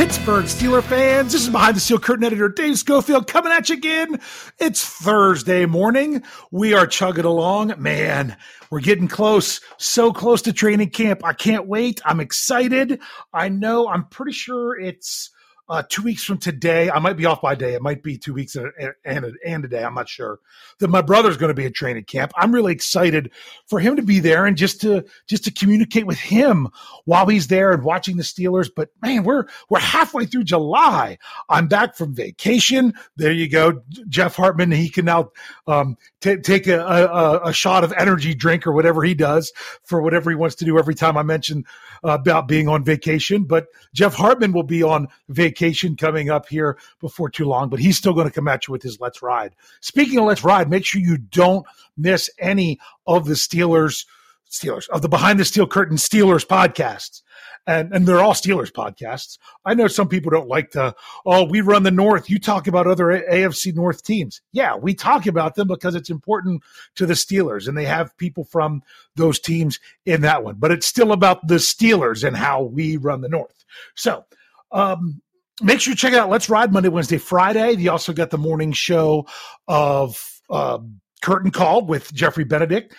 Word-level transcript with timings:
Pittsburgh 0.00 0.46
Steeler 0.46 0.82
fans, 0.82 1.32
this 1.32 1.42
is 1.42 1.50
Behind 1.50 1.76
the 1.76 1.80
Steel 1.80 1.98
Curtain 1.98 2.24
editor 2.24 2.48
Dave 2.48 2.78
Schofield 2.78 3.26
coming 3.26 3.52
at 3.52 3.68
you 3.68 3.74
again. 3.76 4.18
It's 4.58 4.82
Thursday 4.82 5.66
morning. 5.66 6.22
We 6.50 6.72
are 6.72 6.86
chugging 6.86 7.26
along. 7.26 7.74
Man, 7.76 8.34
we're 8.70 8.80
getting 8.80 9.08
close, 9.08 9.60
so 9.76 10.10
close 10.10 10.40
to 10.42 10.54
training 10.54 10.88
camp. 10.88 11.22
I 11.22 11.34
can't 11.34 11.66
wait. 11.66 12.00
I'm 12.02 12.18
excited. 12.18 12.98
I 13.34 13.50
know, 13.50 13.88
I'm 13.88 14.06
pretty 14.06 14.32
sure 14.32 14.74
it's 14.80 15.32
uh, 15.70 15.84
two 15.88 16.02
weeks 16.02 16.24
from 16.24 16.36
today. 16.36 16.90
I 16.90 16.98
might 16.98 17.16
be 17.16 17.26
off 17.26 17.40
by 17.40 17.54
day. 17.54 17.74
It 17.74 17.82
might 17.82 18.02
be 18.02 18.18
two 18.18 18.34
weeks 18.34 18.56
and, 18.56 18.72
and, 19.04 19.24
and 19.46 19.64
a 19.64 19.68
day. 19.68 19.84
I'm 19.84 19.94
not 19.94 20.08
sure. 20.08 20.40
That 20.80 20.88
my 20.88 21.00
brother's 21.00 21.36
going 21.36 21.50
to 21.50 21.54
be 21.54 21.64
at 21.64 21.74
training 21.74 22.04
camp. 22.04 22.32
I'm 22.36 22.52
really 22.52 22.72
excited 22.72 23.30
for 23.68 23.78
him 23.78 23.94
to 23.94 24.02
be 24.02 24.18
there 24.18 24.46
and 24.46 24.56
just 24.56 24.80
to 24.80 25.04
just 25.28 25.44
to 25.44 25.52
communicate 25.52 26.06
with 26.06 26.18
him 26.18 26.68
while 27.04 27.26
he's 27.26 27.46
there 27.46 27.70
and 27.70 27.84
watching 27.84 28.16
the 28.16 28.24
Steelers. 28.24 28.68
But 28.74 28.88
man, 29.00 29.22
we're 29.22 29.44
we're 29.68 29.78
halfway 29.78 30.26
through 30.26 30.44
July. 30.44 31.18
I'm 31.48 31.68
back 31.68 31.94
from 31.94 32.16
vacation. 32.16 32.92
There 33.16 33.32
you 33.32 33.48
go, 33.48 33.82
Jeff 34.08 34.34
Hartman. 34.34 34.72
He 34.72 34.88
can 34.88 35.04
now 35.04 35.30
um, 35.68 35.96
t- 36.20 36.38
take 36.38 36.66
a, 36.66 36.80
a, 36.80 37.48
a, 37.48 37.52
shot 37.52 37.84
of 37.84 37.92
energy 37.96 38.34
drink 38.34 38.66
or 38.66 38.72
whatever 38.72 39.04
he 39.04 39.14
does 39.14 39.52
for 39.84 40.02
whatever 40.02 40.30
he 40.30 40.36
wants 40.36 40.56
to 40.56 40.64
do 40.64 40.78
every 40.78 40.94
time 40.96 41.16
I 41.16 41.22
mention 41.22 41.64
about 42.02 42.48
being 42.48 42.68
on 42.68 42.84
vacation. 42.84 43.44
But 43.44 43.66
Jeff 43.94 44.14
Hartman 44.14 44.52
will 44.52 44.62
be 44.62 44.82
on 44.82 45.08
vacation 45.28 45.96
coming 45.96 46.30
up 46.30 46.48
here 46.48 46.78
before 47.00 47.30
too 47.30 47.44
long, 47.44 47.68
but 47.68 47.80
he's 47.80 47.96
still 47.96 48.14
going 48.14 48.26
to 48.26 48.32
come 48.32 48.48
at 48.48 48.66
you 48.66 48.72
with 48.72 48.82
his 48.82 49.00
Let's 49.00 49.22
Ride. 49.22 49.54
Speaking 49.80 50.18
of 50.18 50.24
Let's 50.26 50.44
Ride, 50.44 50.70
make 50.70 50.84
sure 50.84 51.00
you 51.00 51.18
don't 51.18 51.66
miss 51.96 52.30
any 52.38 52.78
of 53.06 53.26
the 53.26 53.34
Steelers. 53.34 54.06
Steelers 54.50 54.88
of 54.90 55.02
the 55.02 55.08
Behind 55.08 55.38
the 55.38 55.44
Steel 55.44 55.66
Curtain 55.66 55.96
Steelers 55.96 56.46
podcasts 56.46 57.22
and 57.66 57.92
and 57.92 58.06
they're 58.06 58.20
all 58.20 58.32
Steelers 58.32 58.72
podcasts. 58.72 59.38
I 59.64 59.74
know 59.74 59.86
some 59.86 60.08
people 60.08 60.30
don't 60.30 60.48
like 60.48 60.70
to. 60.70 60.94
Oh, 61.24 61.44
we 61.44 61.60
run 61.60 61.82
the 61.82 61.90
North. 61.90 62.30
You 62.30 62.38
talk 62.38 62.66
about 62.66 62.86
other 62.86 63.06
AFC 63.06 63.74
North 63.74 64.02
teams. 64.02 64.40
Yeah, 64.52 64.76
we 64.76 64.94
talk 64.94 65.26
about 65.26 65.54
them 65.54 65.68
because 65.68 65.94
it's 65.94 66.10
important 66.10 66.62
to 66.96 67.06
the 67.06 67.14
Steelers, 67.14 67.68
and 67.68 67.76
they 67.76 67.84
have 67.84 68.16
people 68.16 68.44
from 68.44 68.82
those 69.16 69.38
teams 69.38 69.78
in 70.06 70.22
that 70.22 70.42
one. 70.42 70.56
But 70.58 70.72
it's 70.72 70.86
still 70.86 71.12
about 71.12 71.46
the 71.46 71.56
Steelers 71.56 72.26
and 72.26 72.36
how 72.36 72.62
we 72.62 72.96
run 72.96 73.20
the 73.20 73.28
North. 73.28 73.64
So. 73.94 74.24
Um, 74.72 75.20
make 75.62 75.80
sure 75.80 75.90
you 75.90 75.96
check 75.96 76.14
out. 76.14 76.30
Let's 76.30 76.48
ride 76.48 76.72
Monday, 76.72 76.88
Wednesday, 76.88 77.18
Friday. 77.18 77.72
You 77.72 77.90
also 77.90 78.12
got 78.12 78.30
the 78.30 78.38
morning 78.38 78.70
show 78.70 79.26
of 79.66 80.40
uh, 80.48 80.78
Curtain 81.22 81.50
Call 81.50 81.84
with 81.84 82.14
Jeffrey 82.14 82.44
Benedict. 82.44 82.94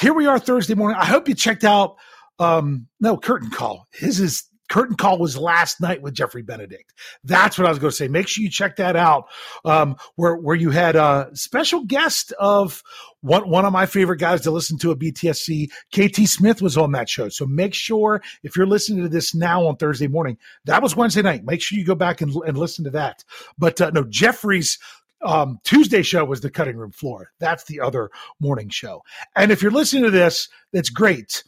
Here 0.00 0.14
we 0.14 0.26
are 0.26 0.38
Thursday 0.38 0.74
morning. 0.74 0.98
I 1.00 1.06
hope 1.06 1.28
you 1.28 1.34
checked 1.34 1.64
out 1.64 1.96
um, 2.38 2.88
no, 3.00 3.16
curtain 3.16 3.50
call. 3.50 3.86
His 3.92 4.20
is 4.20 4.44
curtain 4.70 4.96
call 4.96 5.18
was 5.18 5.36
last 5.36 5.80
night 5.80 6.02
with 6.02 6.14
Jeffrey 6.14 6.42
Benedict. 6.42 6.92
That's 7.22 7.58
what 7.58 7.66
I 7.66 7.70
was 7.70 7.78
going 7.78 7.90
to 7.90 7.96
say. 7.96 8.08
Make 8.08 8.28
sure 8.28 8.42
you 8.42 8.50
check 8.50 8.76
that 8.76 8.96
out. 8.96 9.26
Um, 9.64 9.96
where 10.16 10.36
where 10.36 10.56
you 10.56 10.70
had 10.70 10.96
a 10.96 11.30
special 11.34 11.84
guest 11.84 12.32
of 12.38 12.82
one 13.20 13.48
one 13.48 13.64
of 13.64 13.72
my 13.72 13.86
favorite 13.86 14.18
guys 14.18 14.40
to 14.42 14.50
listen 14.50 14.78
to 14.78 14.90
at 14.90 14.98
BTSC, 14.98 15.70
KT 15.94 16.28
Smith 16.28 16.60
was 16.60 16.76
on 16.76 16.92
that 16.92 17.08
show. 17.08 17.28
So 17.28 17.46
make 17.46 17.74
sure 17.74 18.22
if 18.42 18.56
you're 18.56 18.66
listening 18.66 19.02
to 19.02 19.08
this 19.08 19.34
now 19.34 19.66
on 19.66 19.76
Thursday 19.76 20.08
morning, 20.08 20.38
that 20.64 20.82
was 20.82 20.96
Wednesday 20.96 21.22
night. 21.22 21.44
Make 21.44 21.62
sure 21.62 21.78
you 21.78 21.84
go 21.84 21.94
back 21.94 22.20
and, 22.20 22.34
and 22.46 22.58
listen 22.58 22.84
to 22.84 22.90
that. 22.90 23.22
But 23.58 23.80
uh, 23.80 23.90
no, 23.90 24.04
Jeffrey's 24.04 24.78
um, 25.24 25.58
Tuesday 25.64 26.02
show 26.02 26.24
was 26.24 26.40
the 26.40 26.50
cutting 26.50 26.76
room 26.76 26.92
floor. 26.92 27.32
That's 27.40 27.64
the 27.64 27.80
other 27.80 28.10
morning 28.40 28.68
show. 28.68 29.02
And 29.36 29.50
if 29.50 29.62
you're 29.62 29.72
listening 29.72 30.04
to 30.04 30.10
this, 30.10 30.48
that's 30.72 30.90
great 30.90 31.42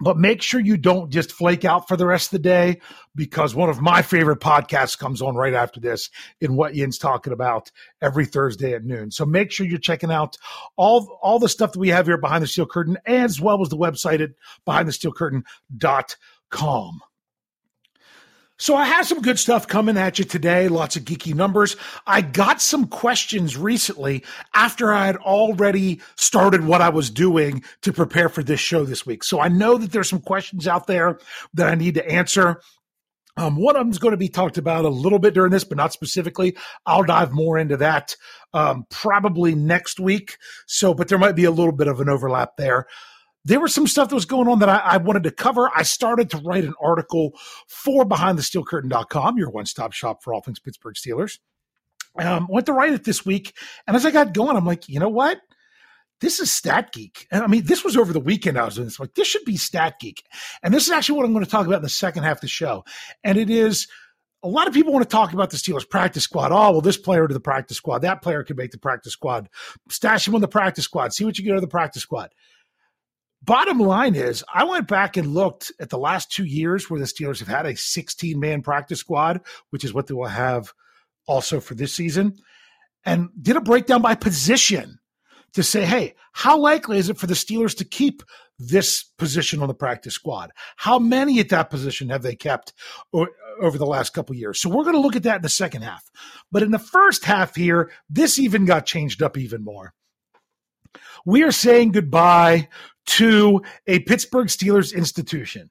but 0.00 0.18
make 0.18 0.42
sure 0.42 0.58
you 0.60 0.76
don't 0.76 1.08
just 1.10 1.30
flake 1.30 1.64
out 1.64 1.86
for 1.86 1.96
the 1.96 2.06
rest 2.06 2.26
of 2.26 2.32
the 2.32 2.40
day 2.40 2.80
because 3.14 3.54
one 3.54 3.70
of 3.70 3.80
my 3.80 4.02
favorite 4.02 4.40
podcasts 4.40 4.98
comes 4.98 5.22
on 5.22 5.36
right 5.36 5.54
after 5.54 5.78
this 5.78 6.10
in 6.40 6.56
what 6.56 6.74
Yin's 6.74 6.98
talking 6.98 7.32
about 7.32 7.70
every 8.02 8.26
Thursday 8.26 8.74
at 8.74 8.82
noon. 8.84 9.12
So 9.12 9.24
make 9.24 9.52
sure 9.52 9.66
you're 9.66 9.78
checking 9.78 10.10
out 10.10 10.36
all, 10.76 11.16
all 11.22 11.38
the 11.38 11.48
stuff 11.48 11.70
that 11.72 11.78
we 11.78 11.90
have 11.90 12.06
here 12.06 12.18
behind 12.18 12.42
the 12.42 12.48
steel 12.48 12.66
curtain 12.66 12.98
as 13.06 13.40
well 13.40 13.62
as 13.62 13.68
the 13.68 13.76
website 13.76 14.20
at 14.20 14.30
behindthesteelcurtain.com. 14.66 17.00
So 18.56 18.76
I 18.76 18.84
have 18.84 19.06
some 19.06 19.20
good 19.20 19.38
stuff 19.38 19.66
coming 19.66 19.96
at 19.96 20.18
you 20.18 20.24
today, 20.24 20.68
lots 20.68 20.94
of 20.94 21.02
geeky 21.02 21.34
numbers. 21.34 21.76
I 22.06 22.20
got 22.20 22.60
some 22.60 22.86
questions 22.86 23.56
recently 23.56 24.22
after 24.54 24.92
I 24.92 25.06
had 25.06 25.16
already 25.16 26.00
started 26.16 26.64
what 26.64 26.80
I 26.80 26.90
was 26.90 27.10
doing 27.10 27.64
to 27.82 27.92
prepare 27.92 28.28
for 28.28 28.44
this 28.44 28.60
show 28.60 28.84
this 28.84 29.04
week. 29.04 29.24
So 29.24 29.40
I 29.40 29.48
know 29.48 29.76
that 29.76 29.90
there's 29.90 30.08
some 30.08 30.20
questions 30.20 30.68
out 30.68 30.86
there 30.86 31.18
that 31.54 31.68
I 31.68 31.74
need 31.74 31.94
to 31.94 32.08
answer. 32.08 32.60
Um, 33.36 33.56
one 33.56 33.74
of 33.74 33.80
them 33.80 33.90
is 33.90 33.98
going 33.98 34.12
to 34.12 34.16
be 34.16 34.28
talked 34.28 34.56
about 34.58 34.84
a 34.84 34.88
little 34.88 35.18
bit 35.18 35.34
during 35.34 35.50
this, 35.50 35.64
but 35.64 35.76
not 35.76 35.92
specifically. 35.92 36.56
I'll 36.86 37.02
dive 37.02 37.32
more 37.32 37.58
into 37.58 37.76
that 37.78 38.14
um, 38.52 38.86
probably 38.88 39.56
next 39.56 39.98
week. 39.98 40.38
So, 40.66 40.94
but 40.94 41.08
there 41.08 41.18
might 41.18 41.34
be 41.34 41.44
a 41.44 41.50
little 41.50 41.72
bit 41.72 41.88
of 41.88 42.00
an 42.00 42.08
overlap 42.08 42.56
there. 42.56 42.86
There 43.44 43.60
was 43.60 43.74
some 43.74 43.86
stuff 43.86 44.08
that 44.08 44.14
was 44.14 44.24
going 44.24 44.48
on 44.48 44.58
that 44.60 44.68
I, 44.68 44.78
I, 44.78 44.96
wanted 44.96 45.24
to 45.24 45.30
cover. 45.30 45.70
I 45.74 45.82
started 45.82 46.30
to 46.30 46.38
write 46.38 46.64
an 46.64 46.74
article 46.82 47.38
for 47.66 48.04
BehindTheSteelCurtain.com, 48.04 49.38
your 49.38 49.50
one 49.50 49.66
stop 49.66 49.92
shop 49.92 50.22
for 50.22 50.32
all 50.32 50.40
things 50.40 50.58
Pittsburgh 50.58 50.94
Steelers. 50.94 51.38
Um, 52.18 52.46
went 52.48 52.66
to 52.66 52.72
write 52.72 52.92
it 52.92 53.04
this 53.04 53.26
week, 53.26 53.54
and 53.86 53.96
as 53.96 54.06
I 54.06 54.12
got 54.12 54.34
going, 54.34 54.56
I'm 54.56 54.64
like, 54.64 54.88
you 54.88 55.00
know 55.00 55.08
what? 55.08 55.40
This 56.20 56.38
is 56.38 56.50
Stat 56.50 56.92
Geek. 56.92 57.26
And 57.32 57.42
I 57.42 57.48
mean, 57.48 57.64
this 57.66 57.84
was 57.84 57.96
over 57.96 58.12
the 58.12 58.20
weekend. 58.20 58.56
I 58.56 58.64
was 58.64 58.76
doing 58.76 58.86
this. 58.86 59.00
Like, 59.00 59.14
this 59.14 59.26
should 59.26 59.44
be 59.44 59.56
Stat 59.56 59.96
Geek. 60.00 60.22
And 60.62 60.72
this 60.72 60.84
is 60.84 60.90
actually 60.90 61.16
what 61.16 61.26
I'm 61.26 61.32
going 61.32 61.44
to 61.44 61.50
talk 61.50 61.66
about 61.66 61.78
in 61.78 61.82
the 61.82 61.88
second 61.88 62.22
half 62.22 62.36
of 62.36 62.40
the 62.40 62.48
show. 62.48 62.84
And 63.24 63.36
it 63.36 63.50
is 63.50 63.88
a 64.44 64.48
lot 64.48 64.68
of 64.68 64.74
people 64.74 64.92
want 64.92 65.02
to 65.02 65.08
talk 65.08 65.32
about 65.32 65.50
the 65.50 65.56
Steelers 65.56 65.88
practice 65.88 66.22
squad. 66.22 66.52
Oh, 66.52 66.70
well, 66.70 66.80
this 66.80 66.96
player 66.96 67.26
to 67.26 67.34
the 67.34 67.40
practice 67.40 67.78
squad, 67.78 68.00
that 68.00 68.22
player 68.22 68.44
could 68.44 68.56
make 68.56 68.70
the 68.70 68.78
practice 68.78 69.12
squad. 69.12 69.48
Stash 69.88 70.28
him 70.28 70.34
on 70.34 70.40
the 70.40 70.48
practice 70.48 70.84
squad. 70.84 71.12
See 71.12 71.24
what 71.24 71.38
you 71.38 71.44
get 71.44 71.52
out 71.52 71.56
of 71.56 71.62
the 71.62 71.68
practice 71.68 72.02
squad. 72.02 72.30
Bottom 73.44 73.78
line 73.78 74.14
is, 74.14 74.42
I 74.52 74.64
went 74.64 74.88
back 74.88 75.18
and 75.18 75.34
looked 75.34 75.70
at 75.78 75.90
the 75.90 75.98
last 75.98 76.32
two 76.32 76.44
years 76.44 76.88
where 76.88 77.00
the 77.00 77.06
Steelers 77.06 77.40
have 77.40 77.48
had 77.48 77.66
a 77.66 77.76
16 77.76 78.40
man 78.40 78.62
practice 78.62 79.00
squad, 79.00 79.42
which 79.70 79.84
is 79.84 79.92
what 79.92 80.06
they 80.06 80.14
will 80.14 80.26
have 80.26 80.72
also 81.26 81.60
for 81.60 81.74
this 81.74 81.92
season, 81.92 82.36
and 83.04 83.28
did 83.40 83.56
a 83.56 83.60
breakdown 83.60 84.00
by 84.00 84.14
position 84.14 84.98
to 85.52 85.62
say, 85.62 85.84
hey, 85.84 86.14
how 86.32 86.58
likely 86.58 86.98
is 86.98 87.10
it 87.10 87.18
for 87.18 87.26
the 87.26 87.34
Steelers 87.34 87.76
to 87.76 87.84
keep 87.84 88.22
this 88.58 89.04
position 89.18 89.60
on 89.60 89.68
the 89.68 89.74
practice 89.74 90.14
squad? 90.14 90.50
How 90.76 90.98
many 90.98 91.38
at 91.40 91.50
that 91.50 91.70
position 91.70 92.08
have 92.08 92.22
they 92.22 92.34
kept 92.34 92.72
over 93.12 93.78
the 93.78 93.86
last 93.86 94.14
couple 94.14 94.34
years? 94.34 94.60
So 94.60 94.70
we're 94.70 94.84
going 94.84 94.94
to 94.94 95.00
look 95.00 95.16
at 95.16 95.22
that 95.24 95.36
in 95.36 95.42
the 95.42 95.48
second 95.48 95.82
half. 95.82 96.10
But 96.50 96.62
in 96.62 96.70
the 96.70 96.78
first 96.78 97.24
half 97.24 97.54
here, 97.54 97.90
this 98.08 98.38
even 98.38 98.64
got 98.64 98.86
changed 98.86 99.22
up 99.22 99.36
even 99.36 99.62
more. 99.62 99.92
We 101.26 101.42
are 101.42 101.52
saying 101.52 101.92
goodbye 101.92 102.68
to 103.06 103.62
a 103.86 104.00
Pittsburgh 104.00 104.48
Steelers 104.48 104.94
institution. 104.94 105.70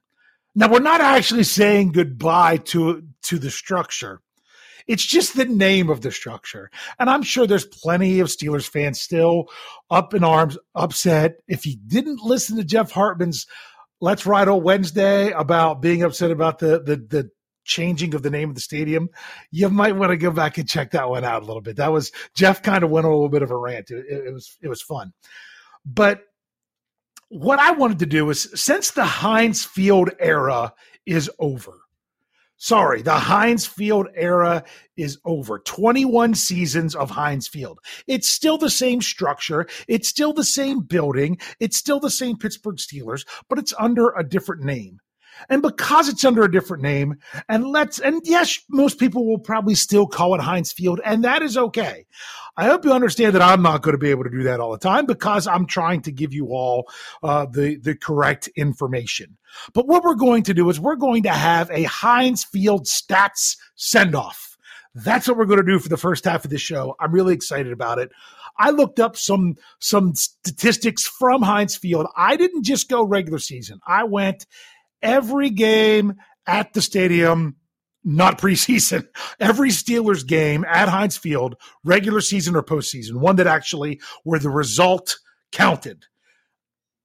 Now 0.54 0.70
we're 0.70 0.80
not 0.80 1.00
actually 1.00 1.44
saying 1.44 1.92
goodbye 1.92 2.58
to 2.58 3.02
to 3.22 3.38
the 3.38 3.50
structure. 3.50 4.20
It's 4.86 5.04
just 5.04 5.36
the 5.36 5.46
name 5.46 5.88
of 5.88 6.02
the 6.02 6.12
structure. 6.12 6.70
And 6.98 7.08
I'm 7.08 7.22
sure 7.22 7.46
there's 7.46 7.64
plenty 7.64 8.20
of 8.20 8.28
Steelers 8.28 8.68
fans 8.68 9.00
still 9.00 9.48
up 9.90 10.12
in 10.12 10.22
arms, 10.22 10.58
upset. 10.74 11.36
If 11.48 11.64
you 11.64 11.76
didn't 11.86 12.20
listen 12.22 12.58
to 12.58 12.64
Jeff 12.64 12.90
Hartman's 12.90 13.46
Let's 14.00 14.26
Ride 14.26 14.48
on 14.48 14.62
Wednesday 14.62 15.30
about 15.30 15.80
being 15.80 16.02
upset 16.02 16.30
about 16.30 16.58
the 16.58 16.80
the 16.80 16.96
the 16.96 17.30
changing 17.64 18.14
of 18.14 18.22
the 18.22 18.30
name 18.30 18.50
of 18.50 18.54
the 18.54 18.60
stadium, 18.60 19.08
you 19.50 19.70
might 19.70 19.96
want 19.96 20.10
to 20.10 20.18
go 20.18 20.30
back 20.30 20.58
and 20.58 20.68
check 20.68 20.90
that 20.90 21.08
one 21.08 21.24
out 21.24 21.42
a 21.42 21.46
little 21.46 21.62
bit. 21.62 21.76
That 21.76 21.92
was 21.92 22.12
Jeff 22.34 22.62
kind 22.62 22.84
of 22.84 22.90
went 22.90 23.06
on 23.06 23.12
a 23.12 23.14
little 23.14 23.30
bit 23.30 23.42
of 23.42 23.50
a 23.50 23.56
rant. 23.56 23.90
It, 23.90 24.04
it, 24.06 24.26
it 24.26 24.32
was 24.32 24.58
it 24.60 24.68
was 24.68 24.82
fun, 24.82 25.14
but 25.86 26.20
what 27.34 27.58
I 27.58 27.72
wanted 27.72 27.98
to 27.98 28.06
do 28.06 28.30
is 28.30 28.48
since 28.54 28.92
the 28.92 29.04
Heinz 29.04 29.64
Field 29.64 30.10
era 30.20 30.72
is 31.04 31.28
over. 31.40 31.80
Sorry, 32.56 33.02
the 33.02 33.18
Heinz 33.18 33.66
Field 33.66 34.06
era 34.14 34.62
is 34.96 35.18
over. 35.24 35.58
21 35.58 36.34
seasons 36.34 36.94
of 36.94 37.10
Heinz 37.10 37.48
Field. 37.48 37.80
It's 38.06 38.28
still 38.28 38.56
the 38.56 38.70
same 38.70 39.02
structure. 39.02 39.66
It's 39.88 40.08
still 40.08 40.32
the 40.32 40.44
same 40.44 40.80
building. 40.80 41.38
It's 41.58 41.76
still 41.76 41.98
the 41.98 42.08
same 42.08 42.38
Pittsburgh 42.38 42.76
Steelers, 42.76 43.26
but 43.48 43.58
it's 43.58 43.74
under 43.80 44.10
a 44.10 44.22
different 44.22 44.62
name. 44.62 45.00
And 45.48 45.62
because 45.62 46.08
it's 46.08 46.24
under 46.24 46.42
a 46.42 46.50
different 46.50 46.82
name, 46.82 47.16
and 47.48 47.66
let's, 47.66 47.98
and 47.98 48.20
yes, 48.24 48.58
most 48.68 48.98
people 48.98 49.26
will 49.26 49.38
probably 49.38 49.74
still 49.74 50.06
call 50.06 50.34
it 50.34 50.40
Heinz 50.40 50.72
Field, 50.72 51.00
and 51.04 51.24
that 51.24 51.42
is 51.42 51.56
okay. 51.56 52.06
I 52.56 52.66
hope 52.66 52.84
you 52.84 52.92
understand 52.92 53.34
that 53.34 53.42
I'm 53.42 53.62
not 53.62 53.82
going 53.82 53.94
to 53.94 53.98
be 53.98 54.10
able 54.10 54.24
to 54.24 54.30
do 54.30 54.44
that 54.44 54.60
all 54.60 54.70
the 54.70 54.78
time 54.78 55.06
because 55.06 55.46
I'm 55.46 55.66
trying 55.66 56.02
to 56.02 56.12
give 56.12 56.32
you 56.32 56.48
all 56.48 56.88
uh, 57.22 57.46
the, 57.46 57.76
the 57.76 57.96
correct 57.96 58.48
information. 58.54 59.36
But 59.72 59.88
what 59.88 60.04
we're 60.04 60.14
going 60.14 60.44
to 60.44 60.54
do 60.54 60.68
is 60.70 60.78
we're 60.78 60.94
going 60.96 61.24
to 61.24 61.30
have 61.30 61.70
a 61.70 61.82
Heinz 61.84 62.44
Field 62.44 62.86
stats 62.86 63.56
send 63.74 64.14
off. 64.14 64.56
That's 64.94 65.26
what 65.26 65.36
we're 65.36 65.46
going 65.46 65.64
to 65.64 65.66
do 65.66 65.80
for 65.80 65.88
the 65.88 65.96
first 65.96 66.24
half 66.24 66.44
of 66.44 66.50
the 66.50 66.58
show. 66.58 66.94
I'm 67.00 67.12
really 67.12 67.34
excited 67.34 67.72
about 67.72 67.98
it. 67.98 68.12
I 68.56 68.70
looked 68.70 69.00
up 69.00 69.16
some 69.16 69.56
some 69.80 70.14
statistics 70.14 71.04
from 71.04 71.42
Heinz 71.42 71.76
Field. 71.76 72.06
I 72.16 72.36
didn't 72.36 72.62
just 72.62 72.88
go 72.88 73.04
regular 73.04 73.40
season. 73.40 73.80
I 73.86 74.04
went 74.04 74.46
every 75.04 75.50
game 75.50 76.14
at 76.46 76.72
the 76.72 76.82
stadium, 76.82 77.56
not 78.02 78.38
preseason, 78.38 79.06
every 79.40 79.70
Steelers 79.70 80.26
game 80.26 80.64
at 80.64 80.88
Heinz 80.88 81.16
Field, 81.16 81.54
regular 81.84 82.20
season 82.20 82.56
or 82.56 82.62
postseason, 82.62 83.16
one 83.16 83.36
that 83.36 83.46
actually 83.46 84.00
where 84.24 84.40
the 84.40 84.50
result 84.50 85.18
counted. 85.52 86.06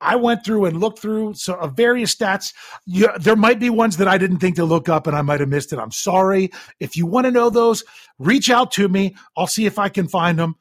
I 0.01 0.16
went 0.16 0.46
through 0.46 0.66
and 0.66 0.80
looked 0.80 1.00
through 1.00 1.34
so 1.34 1.56
of 1.56 1.75
various 1.75 2.16
stats. 2.16 2.54
You, 2.86 3.10
there 3.19 3.36
might 3.36 3.60
be 3.60 3.69
ones 3.69 3.98
that 3.98 4.07
I 4.07 4.18
didn't 4.18 4.40
think 4.40 4.56
to 4.56 4.63
look 4.63 4.88
up 4.88 5.07
and 5.07 5.16
I 5.16 5.22
might 5.22 5.42
have 5.42 5.50
missed 5.50 5.74
it. 5.74 5.80
I'm 5.80 5.92
sorry. 5.92 6.52
If 6.80 6.95
you 6.95 7.06
want 7.06 7.25
to 7.25 7.31
know 7.31 7.50
those, 7.50 7.84
reach 8.18 8.50
out 8.50 8.72
to 8.74 8.88
me. 8.88 9.16
I'll 9.36 9.45
see 9.45 9.66
if 9.66 9.78
I 9.78 9.90
can 9.90 10.07
find 10.07 10.40
them 10.40 10.56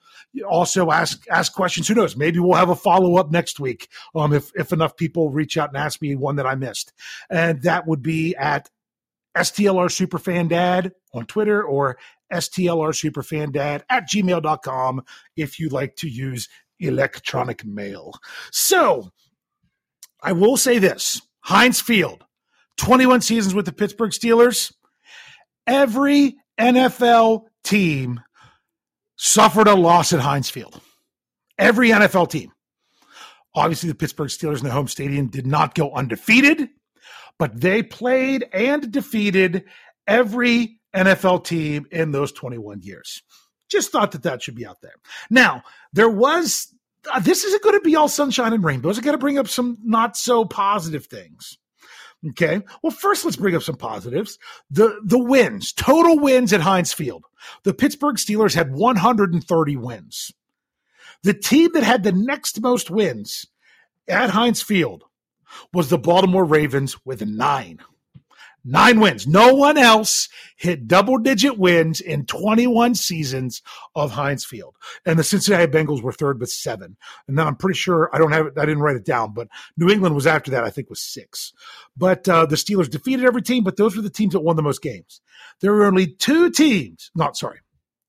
also 0.48 0.90
ask 0.90 1.24
ask 1.30 1.52
questions. 1.52 1.88
Who 1.88 1.94
knows? 1.94 2.16
Maybe 2.16 2.38
we'll 2.38 2.54
have 2.58 2.70
a 2.70 2.76
follow 2.76 3.16
up 3.16 3.30
next 3.30 3.60
week. 3.60 3.88
Um, 4.14 4.32
if 4.32 4.50
if 4.54 4.72
enough 4.72 4.96
people 4.96 5.30
reach 5.30 5.56
out 5.56 5.70
and 5.70 5.76
ask 5.76 6.00
me 6.02 6.14
one 6.14 6.36
that 6.36 6.46
I 6.46 6.54
missed, 6.54 6.92
and 7.30 7.62
that 7.62 7.86
would 7.86 8.02
be 8.02 8.36
at 8.36 8.70
STLR 9.36 9.88
Superfan 9.88 10.48
Dad 10.48 10.92
on 11.14 11.26
Twitter 11.26 11.62
or 11.62 11.98
STLR 12.32 12.92
Superfan 12.92 13.52
Dad 13.52 13.84
at 13.88 14.08
gmail.com 14.08 15.02
if 15.36 15.58
you 15.58 15.68
like 15.68 15.96
to 15.96 16.08
use 16.08 16.48
electronic 16.80 17.64
mail. 17.64 18.14
So 18.50 19.10
I 20.22 20.32
will 20.32 20.56
say 20.56 20.78
this 20.78 21.20
Heinz 21.40 21.80
Field, 21.80 22.24
21 22.76 23.20
seasons 23.22 23.54
with 23.54 23.66
the 23.66 23.72
Pittsburgh 23.72 24.10
Steelers. 24.10 24.72
Every 25.66 26.36
NFL 26.58 27.44
team 27.62 28.20
suffered 29.18 29.68
a 29.68 29.74
loss 29.74 30.12
at 30.12 30.20
Heinz 30.20 30.48
Field. 30.48 30.80
Every 31.58 31.90
NFL 31.90 32.30
team. 32.30 32.52
Obviously, 33.54 33.88
the 33.88 33.94
Pittsburgh 33.94 34.28
Steelers 34.28 34.58
in 34.58 34.64
the 34.64 34.70
home 34.70 34.88
stadium 34.88 35.26
did 35.26 35.46
not 35.46 35.74
go 35.74 35.92
undefeated, 35.92 36.68
but 37.38 37.60
they 37.60 37.82
played 37.82 38.46
and 38.52 38.90
defeated 38.90 39.64
every 40.06 40.80
NFL 40.94 41.44
team 41.44 41.86
in 41.90 42.12
those 42.12 42.32
21 42.32 42.82
years. 42.82 43.22
Just 43.68 43.90
thought 43.90 44.12
that 44.12 44.22
that 44.22 44.42
should 44.42 44.54
be 44.54 44.66
out 44.66 44.80
there. 44.80 44.94
Now, 45.28 45.62
there 45.92 46.08
was, 46.08 46.72
uh, 47.12 47.20
this 47.20 47.44
isn't 47.44 47.62
going 47.62 47.78
to 47.78 47.84
be 47.84 47.96
all 47.96 48.08
sunshine 48.08 48.52
and 48.52 48.64
rainbows. 48.64 48.98
I 48.98 49.02
got 49.02 49.12
to 49.12 49.18
bring 49.18 49.38
up 49.38 49.48
some 49.48 49.76
not 49.82 50.16
so 50.16 50.44
positive 50.44 51.06
things. 51.06 51.58
Okay. 52.26 52.60
Well, 52.82 52.90
first 52.90 53.24
let's 53.24 53.36
bring 53.36 53.54
up 53.54 53.62
some 53.62 53.76
positives. 53.76 54.38
The 54.70 55.00
the 55.04 55.18
wins, 55.18 55.72
total 55.72 56.18
wins 56.18 56.52
at 56.52 56.60
Heinz 56.60 56.92
Field. 56.92 57.24
The 57.62 57.74
Pittsburgh 57.74 58.16
Steelers 58.16 58.54
had 58.54 58.72
130 58.72 59.76
wins. 59.76 60.32
The 61.22 61.34
team 61.34 61.70
that 61.74 61.84
had 61.84 62.02
the 62.02 62.12
next 62.12 62.60
most 62.60 62.90
wins 62.90 63.46
at 64.08 64.30
Heinz 64.30 64.62
Field 64.62 65.04
was 65.72 65.90
the 65.90 65.98
Baltimore 65.98 66.44
Ravens 66.44 67.04
with 67.04 67.24
9 67.24 67.80
nine 68.68 69.00
wins. 69.00 69.26
No 69.26 69.54
one 69.54 69.78
else 69.78 70.28
hit 70.56 70.86
double 70.86 71.18
digit 71.18 71.58
wins 71.58 72.00
in 72.00 72.26
21 72.26 72.94
seasons 72.94 73.62
of 73.94 74.12
Heinz 74.12 74.44
Field. 74.44 74.76
And 75.06 75.18
the 75.18 75.24
Cincinnati 75.24 75.70
Bengals 75.70 76.02
were 76.02 76.12
third 76.12 76.38
with 76.38 76.50
seven. 76.50 76.96
And 77.26 77.36
now 77.36 77.46
I'm 77.46 77.56
pretty 77.56 77.78
sure 77.78 78.10
I 78.12 78.18
don't 78.18 78.32
have 78.32 78.46
it, 78.46 78.58
I 78.58 78.66
didn't 78.66 78.82
write 78.82 78.96
it 78.96 79.04
down, 79.04 79.32
but 79.32 79.48
New 79.76 79.88
England 79.88 80.14
was 80.14 80.26
after 80.26 80.50
that, 80.50 80.64
I 80.64 80.70
think 80.70 80.90
was 80.90 81.00
six. 81.00 81.52
But 81.96 82.28
uh, 82.28 82.46
the 82.46 82.56
Steelers 82.56 82.90
defeated 82.90 83.24
every 83.24 83.42
team, 83.42 83.64
but 83.64 83.76
those 83.76 83.96
were 83.96 84.02
the 84.02 84.10
teams 84.10 84.32
that 84.34 84.40
won 84.40 84.56
the 84.56 84.62
most 84.62 84.82
games. 84.82 85.20
There 85.60 85.72
were 85.72 85.86
only 85.86 86.06
two 86.06 86.50
teams, 86.50 87.10
not 87.14 87.36
sorry, 87.36 87.60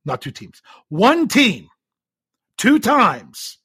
not 0.05 0.21
two 0.21 0.31
teams, 0.31 0.61
one 0.89 1.27
team, 1.27 1.69
two 2.57 2.79
times 2.79 3.59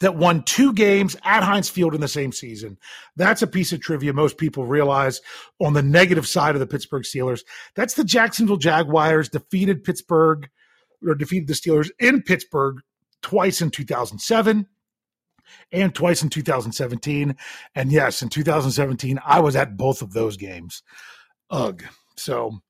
that 0.00 0.16
won 0.16 0.42
two 0.44 0.72
games 0.72 1.16
at 1.24 1.42
Heinz 1.42 1.68
Field 1.68 1.94
in 1.94 2.00
the 2.00 2.08
same 2.08 2.32
season. 2.32 2.78
That's 3.16 3.42
a 3.42 3.46
piece 3.46 3.72
of 3.72 3.80
trivia 3.80 4.12
most 4.12 4.38
people 4.38 4.64
realize 4.64 5.20
on 5.60 5.72
the 5.72 5.82
negative 5.82 6.26
side 6.26 6.54
of 6.54 6.60
the 6.60 6.66
Pittsburgh 6.66 7.02
Steelers. 7.02 7.42
That's 7.74 7.94
the 7.94 8.04
Jacksonville 8.04 8.56
Jaguars 8.56 9.28
defeated 9.28 9.84
Pittsburgh 9.84 10.48
or 11.06 11.14
defeated 11.14 11.48
the 11.48 11.54
Steelers 11.54 11.90
in 11.98 12.22
Pittsburgh 12.22 12.80
twice 13.22 13.60
in 13.60 13.70
2007 13.70 14.66
and 15.72 15.94
twice 15.94 16.22
in 16.22 16.28
2017. 16.28 17.36
And 17.74 17.92
yes, 17.92 18.22
in 18.22 18.28
2017, 18.28 19.18
I 19.24 19.40
was 19.40 19.56
at 19.56 19.76
both 19.76 20.02
of 20.02 20.12
those 20.12 20.36
games. 20.36 20.82
Ugh. 21.50 21.82
So 22.16 22.60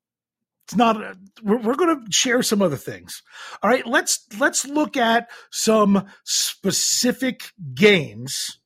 it's 0.68 0.76
not 0.76 1.16
we're, 1.42 1.56
we're 1.62 1.76
going 1.76 2.04
to 2.04 2.12
share 2.12 2.42
some 2.42 2.60
other 2.60 2.76
things. 2.76 3.22
All 3.62 3.70
right 3.70 3.86
let's 3.86 4.26
let's 4.38 4.66
look 4.66 4.98
at 4.98 5.30
some 5.50 6.06
specific 6.24 7.52
games 7.74 8.60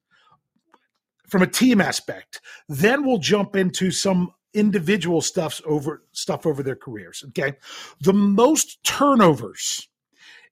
from 1.28 1.42
a 1.42 1.47
team 1.47 1.80
aspect. 1.80 2.40
Then 2.68 3.06
we'll 3.06 3.18
jump 3.18 3.54
into 3.54 3.92
some 3.92 4.32
individual 4.52 5.21
stuffs 5.21 5.62
over 5.64 6.02
stuff 6.11 6.44
over 6.44 6.64
their 6.64 6.76
careers 6.76 7.23
okay? 7.28 7.54
The 8.00 8.12
most 8.12 8.82
turnovers 8.82 9.88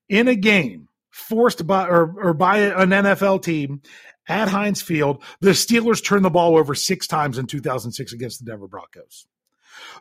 in 0.09 0.29
a 0.29 0.37
game 0.37 0.87
forced 1.11 1.67
by 1.67 1.89
or, 1.89 2.15
or 2.17 2.33
by 2.33 2.59
an 2.59 2.91
NFL 2.91 3.43
team 3.43 3.83
at 4.29 4.49
Heinz 4.49 4.81
Field, 4.81 5.21
the 5.41 5.51
Steelers 5.51 6.05
turned 6.05 6.25
the 6.25 6.31
ball 6.31 6.57
over 6.57 6.77
six 6.77 7.09
times 7.09 7.39
in 7.39 7.47
2006 7.49 8.13
against 8.13 8.39
the 8.39 8.49
Denver 8.49 8.69
Broncos. 8.69 9.27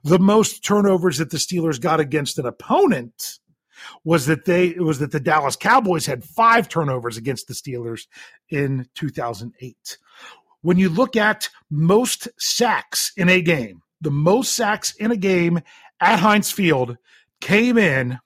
The 0.03 0.19
most 0.19 0.63
turnovers 0.63 1.17
that 1.17 1.31
the 1.31 1.37
Steelers 1.37 1.79
got 1.79 1.99
against 1.99 2.39
an 2.39 2.45
opponent 2.45 3.39
was 4.03 4.25
that 4.25 4.45
they 4.45 4.73
was 4.73 4.99
that 4.99 5.11
the 5.11 5.19
Dallas 5.19 5.55
Cowboys 5.55 6.05
had 6.05 6.23
five 6.23 6.69
turnovers 6.69 7.17
against 7.17 7.47
the 7.47 7.53
Steelers 7.53 8.07
in 8.49 8.87
2008. 8.95 9.97
When 10.61 10.77
you 10.77 10.89
look 10.89 11.15
at 11.15 11.49
most 11.69 12.27
sacks 12.37 13.13
in 13.15 13.29
a 13.29 13.41
game, 13.41 13.81
the 14.01 14.11
most 14.11 14.53
sacks 14.53 14.93
in 14.95 15.11
a 15.11 15.17
game 15.17 15.61
at 16.01 16.19
Heinz 16.19 16.51
Field 16.51 16.97
came 17.39 17.77
in 17.77 18.19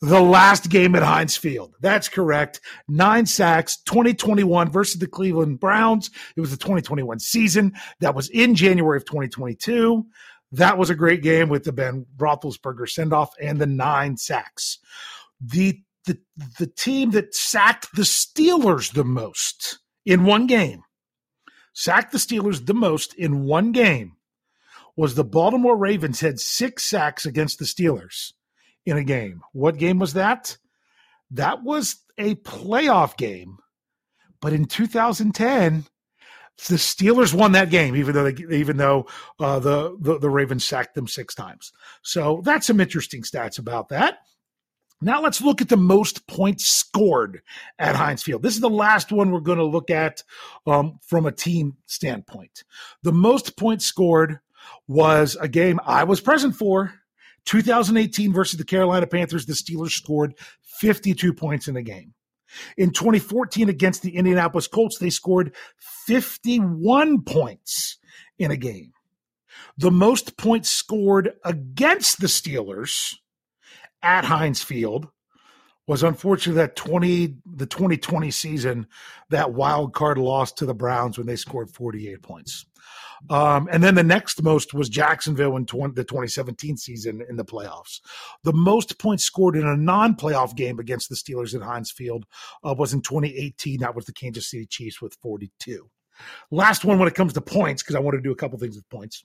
the 0.00 0.20
last 0.20 0.70
game 0.70 0.94
at 0.94 1.02
Heinz 1.02 1.36
Field. 1.36 1.74
That's 1.80 2.08
correct. 2.08 2.60
Nine 2.86 3.26
sacks, 3.26 3.78
2021 3.82 4.70
versus 4.70 5.00
the 5.00 5.08
Cleveland 5.08 5.58
Browns. 5.58 6.10
It 6.36 6.40
was 6.40 6.50
the 6.50 6.56
2021 6.56 7.18
season. 7.18 7.74
That 8.00 8.14
was 8.14 8.28
in 8.30 8.54
January 8.54 8.96
of 8.96 9.04
2022. 9.04 10.06
That 10.52 10.78
was 10.78 10.90
a 10.90 10.94
great 10.94 11.22
game 11.22 11.48
with 11.48 11.64
the 11.64 11.72
Ben 11.72 12.06
Roethlisberger 12.16 12.88
send 12.88 13.12
off 13.12 13.30
and 13.40 13.58
the 13.58 13.66
nine 13.66 14.16
sacks. 14.16 14.78
The, 15.40 15.80
the, 16.06 16.18
the 16.58 16.66
team 16.66 17.10
that 17.10 17.34
sacked 17.34 17.94
the 17.94 18.02
Steelers 18.02 18.92
the 18.92 19.04
most 19.04 19.78
in 20.06 20.24
one 20.24 20.46
game, 20.46 20.82
sacked 21.74 22.12
the 22.12 22.18
Steelers 22.18 22.64
the 22.64 22.74
most 22.74 23.14
in 23.14 23.44
one 23.44 23.72
game, 23.72 24.16
was 24.96 25.14
the 25.14 25.24
Baltimore 25.24 25.76
Ravens 25.76 26.20
had 26.20 26.40
six 26.40 26.84
sacks 26.84 27.24
against 27.26 27.58
the 27.58 27.64
Steelers 27.64 28.32
in 28.84 28.96
a 28.96 29.04
game. 29.04 29.42
What 29.52 29.76
game 29.76 29.98
was 29.98 30.14
that? 30.14 30.56
That 31.30 31.62
was 31.62 31.96
a 32.16 32.36
playoff 32.36 33.16
game. 33.16 33.58
But 34.40 34.52
in 34.52 34.64
2010, 34.64 35.84
the 36.66 36.74
Steelers 36.74 37.32
won 37.32 37.52
that 37.52 37.70
game, 37.70 37.94
even 37.94 38.14
though 38.14 38.30
they, 38.30 38.56
even 38.56 38.76
though 38.76 39.06
uh, 39.38 39.58
the, 39.60 39.96
the 40.00 40.18
the 40.18 40.30
Ravens 40.30 40.64
sacked 40.64 40.94
them 40.94 41.06
six 41.06 41.34
times. 41.34 41.72
So 42.02 42.40
that's 42.44 42.66
some 42.66 42.80
interesting 42.80 43.22
stats 43.22 43.58
about 43.58 43.90
that. 43.90 44.18
Now 45.00 45.22
let's 45.22 45.40
look 45.40 45.60
at 45.60 45.68
the 45.68 45.76
most 45.76 46.26
points 46.26 46.66
scored 46.66 47.42
at 47.78 47.94
Heinz 47.94 48.24
Field. 48.24 48.42
This 48.42 48.54
is 48.54 48.60
the 48.60 48.68
last 48.68 49.12
one 49.12 49.30
we're 49.30 49.38
going 49.40 49.58
to 49.58 49.64
look 49.64 49.90
at 49.90 50.24
um, 50.66 50.98
from 51.06 51.26
a 51.26 51.32
team 51.32 51.76
standpoint. 51.86 52.64
The 53.04 53.12
most 53.12 53.56
points 53.56 53.84
scored 53.84 54.40
was 54.88 55.36
a 55.40 55.46
game 55.46 55.78
I 55.86 56.04
was 56.04 56.20
present 56.20 56.56
for. 56.56 56.92
2018 57.44 58.32
versus 58.32 58.58
the 58.58 58.64
Carolina 58.64 59.06
Panthers, 59.06 59.46
the 59.46 59.52
Steelers 59.52 59.92
scored 59.92 60.34
52 60.62 61.32
points 61.32 61.68
in 61.68 61.74
the 61.74 61.82
game. 61.82 62.12
In 62.76 62.90
2014 62.90 63.68
against 63.68 64.02
the 64.02 64.16
Indianapolis 64.16 64.66
Colts, 64.66 64.98
they 64.98 65.10
scored 65.10 65.54
51 66.06 67.22
points 67.22 67.98
in 68.38 68.50
a 68.50 68.56
game. 68.56 68.92
The 69.76 69.90
most 69.90 70.36
points 70.36 70.68
scored 70.68 71.34
against 71.44 72.20
the 72.20 72.26
Steelers 72.26 73.16
at 74.02 74.24
Heinz 74.24 74.62
Field 74.62 75.08
was 75.86 76.02
unfortunately 76.02 76.60
that 76.60 76.76
20 76.76 77.38
the 77.46 77.66
2020 77.66 78.30
season 78.30 78.86
that 79.30 79.54
wild 79.54 79.94
card 79.94 80.18
loss 80.18 80.52
to 80.52 80.66
the 80.66 80.74
Browns 80.74 81.16
when 81.16 81.26
they 81.26 81.36
scored 81.36 81.70
48 81.70 82.22
points. 82.22 82.66
Um, 83.30 83.68
and 83.70 83.82
then 83.82 83.94
the 83.94 84.02
next 84.02 84.42
most 84.42 84.74
was 84.74 84.88
Jacksonville 84.88 85.56
in 85.56 85.66
20, 85.66 85.94
the 85.94 86.04
2017 86.04 86.76
season 86.76 87.24
in 87.28 87.36
the 87.36 87.44
playoffs. 87.44 88.00
The 88.44 88.52
most 88.52 88.98
points 88.98 89.24
scored 89.24 89.56
in 89.56 89.66
a 89.66 89.76
non 89.76 90.14
playoff 90.14 90.56
game 90.56 90.78
against 90.78 91.08
the 91.08 91.16
Steelers 91.16 91.54
at 91.54 91.62
Heinz 91.62 91.90
Field 91.90 92.26
uh, 92.64 92.74
was 92.76 92.92
in 92.92 93.02
2018. 93.02 93.80
That 93.80 93.94
was 93.94 94.06
the 94.06 94.12
Kansas 94.12 94.50
City 94.50 94.66
Chiefs 94.66 95.02
with 95.02 95.14
42. 95.22 95.88
Last 96.50 96.84
one 96.84 96.98
when 96.98 97.08
it 97.08 97.14
comes 97.14 97.32
to 97.34 97.40
points, 97.40 97.82
because 97.82 97.96
I 97.96 98.00
want 98.00 98.16
to 98.16 98.22
do 98.22 98.32
a 98.32 98.36
couple 98.36 98.58
things 98.58 98.76
with 98.76 98.88
points. 98.88 99.24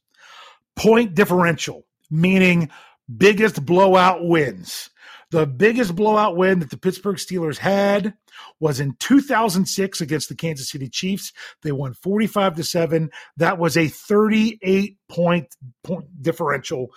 Point 0.75 1.15
differential, 1.15 1.85
meaning 2.09 2.69
biggest 3.15 3.65
blowout 3.65 4.25
wins. 4.25 4.89
The 5.31 5.47
biggest 5.47 5.95
blowout 5.95 6.37
win 6.37 6.59
that 6.59 6.69
the 6.69 6.77
Pittsburgh 6.77 7.17
Steelers 7.17 7.57
had 7.57 8.13
was 8.59 8.79
in 8.79 8.95
2006 8.99 9.99
against 9.99 10.29
the 10.29 10.35
Kansas 10.35 10.69
City 10.69 10.87
Chiefs. 10.87 11.33
They 11.63 11.71
won 11.71 11.95
45 11.95 12.55
to 12.57 12.63
7. 12.63 13.09
That 13.37 13.57
was 13.57 13.75
a 13.75 13.87
38 13.87 14.97
point, 15.09 15.55
point 15.83 16.05
differential 16.21 16.89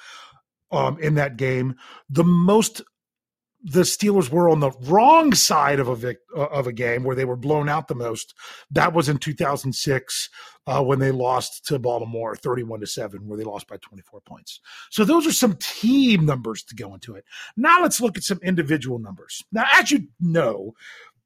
um, 0.71 0.99
in 1.01 1.15
that 1.15 1.39
game. 1.39 1.77
The 2.11 2.25
most 2.25 2.83
the 3.63 3.83
Steelers 3.83 4.31
were 4.31 4.49
on 4.49 4.61
the 4.61 4.71
wrong 4.83 5.35
side 5.35 5.81
of 5.81 5.89
a 5.89 5.97
vic, 5.97 6.19
uh, 6.37 6.47
of 6.47 6.67
a 6.67 6.73
game 6.73 7.05
where 7.05 7.17
they 7.17 7.25
were 7.25 7.37
blown 7.37 7.69
out 7.69 7.89
the 7.89 7.95
most. 7.95 8.35
That 8.71 8.93
was 8.93 9.09
in 9.09 9.19
2006 9.19 10.31
uh, 10.67 10.83
when 10.83 10.99
they 10.99 11.11
lost 11.11 11.67
to 11.67 11.79
Baltimore 11.79 12.37
31 12.37 12.81
to 12.81 12.87
7 12.87 13.27
where 13.27 13.39
they 13.39 13.45
lost 13.45 13.67
by 13.69 13.77
24 13.79 14.21
points. 14.21 14.61
So 14.91 15.05
those 15.05 15.27
are 15.27 15.33
some 15.33 15.57
team 15.57 16.27
numbers 16.27 16.63
to 16.65 16.75
go 16.75 16.95
into 16.95 17.15
it. 17.15 17.25
Now 17.57 17.83
let's 17.83 18.01
look 18.01 18.17
at 18.17 18.25
some 18.25 18.41
individual 18.43 18.99
numbers. 18.99 19.43
Now 19.53 19.65
as 19.75 19.91
you 19.91 20.09
know, 20.21 20.75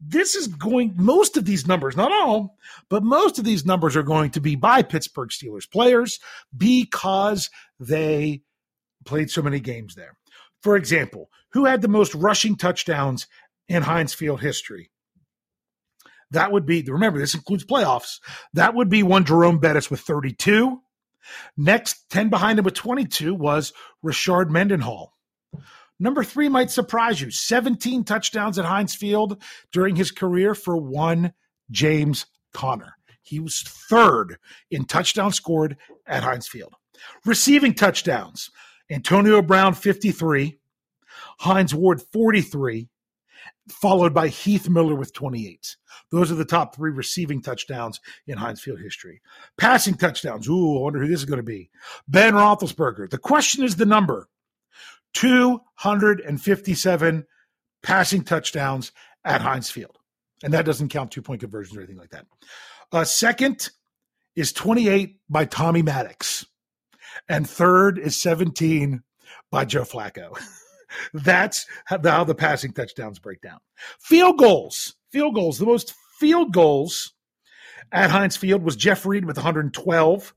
this 0.01 0.35
is 0.35 0.47
going 0.47 0.95
most 0.97 1.37
of 1.37 1.45
these 1.45 1.67
numbers, 1.67 1.97
not 1.97 2.11
all, 2.11 2.57
but 2.89 3.03
most 3.03 3.39
of 3.39 3.45
these 3.45 3.67
numbers 3.67 3.97
are 3.97 4.03
going 4.03 4.31
to 4.31 4.41
be 4.41 4.57
by 4.57 4.83
Pittsburgh 4.83 5.29
Steelers 5.29 5.71
players 5.71 6.19
because 6.57 7.51
they 7.79 8.41
played 9.05 9.31
so 9.31 9.43
many 9.43 9.61
games 9.61 9.95
there. 9.95 10.17
For 10.63 10.77
example, 10.77 11.31
who 11.53 11.65
had 11.65 11.83
the 11.83 11.89
most 11.89 12.15
rushing 12.15 12.57
touchdowns 12.57 13.27
in 13.69 13.83
Heinz 13.83 14.15
Field 14.15 14.41
history? 14.41 14.91
That 16.31 16.53
would 16.53 16.65
be, 16.65 16.83
remember, 16.83 17.19
this 17.19 17.35
includes 17.35 17.65
playoffs. 17.65 18.21
That 18.55 18.75
would 18.75 18.89
be 18.89 19.03
one 19.03 19.25
Jerome 19.25 19.59
Bettis 19.59 19.91
with 19.91 20.01
32. 20.01 20.81
Next, 21.57 22.09
10 22.11 22.29
behind 22.29 22.59
him 22.59 22.65
with 22.65 22.75
22 22.75 23.35
was 23.35 23.73
Rashard 24.05 24.49
Mendenhall. 24.49 25.15
Number 25.99 26.25
three 26.25 26.49
might 26.49 26.71
surprise 26.71 27.21
you 27.21 27.31
17 27.31 28.05
touchdowns 28.05 28.59
at 28.59 28.65
Heinz 28.65 28.95
Field 28.95 29.43
during 29.71 29.97
his 29.97 30.11
career 30.11 30.55
for 30.55 30.77
one 30.77 31.35
James 31.71 32.27
Conner. 32.55 32.95
He 33.23 33.39
was 33.39 33.61
third 33.63 34.39
in 34.71 34.87
touchdowns 34.87 35.37
scored 35.37 35.77
at 36.07 36.23
Heinz 36.23 36.49
Field. 36.49 36.75
Receiving 37.27 37.75
touchdowns 37.75 38.51
Antonio 38.91 39.41
Brown, 39.41 39.75
53, 39.75 40.59
Hines 41.39 41.75
Ward, 41.75 42.03
43, 42.03 42.89
followed 43.69 44.13
by 44.13 44.29
Heath 44.29 44.69
Miller 44.69 44.95
with 44.95 45.13
28. 45.13 45.77
Those 46.11 46.33
are 46.33 46.37
the 46.37 46.45
top 46.45 46.75
three 46.75 46.91
receiving 46.91 47.41
touchdowns 47.41 48.01
in 48.27 48.37
Heinz 48.37 48.61
Field 48.61 48.81
history. 48.81 49.23
Passing 49.57 49.95
touchdowns. 49.95 50.49
Ooh, 50.49 50.79
I 50.79 50.83
wonder 50.83 51.01
who 51.01 51.09
this 51.09 51.21
is 51.21 51.25
going 51.25 51.39
to 51.39 51.43
be. 51.43 51.71
Ben 52.09 52.35
Roethlisberger. 52.35 53.09
The 53.09 53.19
question 53.19 53.65
is 53.65 53.77
the 53.77 53.87
number 53.87 54.29
257 55.15 57.27
passing 57.83 58.23
touchdowns 58.23 58.93
at 59.25 59.41
Heinz 59.41 59.71
Field. 59.71 59.97
And 60.43 60.53
that 60.53 60.65
doesn't 60.65 60.89
count 60.89 61.13
two 61.13 61.23
point 61.23 61.41
conversions 61.41 61.77
or 61.77 61.81
anything 61.81 61.99
like 61.99 62.11
that. 62.11 62.27
Uh, 62.93 63.05
second 63.05 63.71
is 64.35 64.53
28 64.53 65.21
by 65.29 65.45
Tommy 65.45 65.83
Maddox 65.83 66.47
and 67.29 67.49
third 67.49 67.99
is 67.99 68.21
17 68.21 69.03
by 69.51 69.65
Joe 69.65 69.83
Flacco. 69.83 70.39
That's 71.15 71.67
how 71.85 72.25
the 72.25 72.35
passing 72.35 72.73
touchdowns 72.73 73.19
break 73.19 73.41
down. 73.41 73.59
Field 73.99 74.39
goals, 74.39 74.97
field 75.11 75.35
goals. 75.35 75.59
The 75.59 75.67
most 75.67 75.95
field 76.19 76.53
goals 76.53 77.13
at 77.93 78.11
Heinz 78.11 78.37
Field 78.37 78.63
was 78.63 78.77
Jeff 78.77 79.07
Reed 79.07 79.25
with 79.25 79.37
112, 79.37 80.35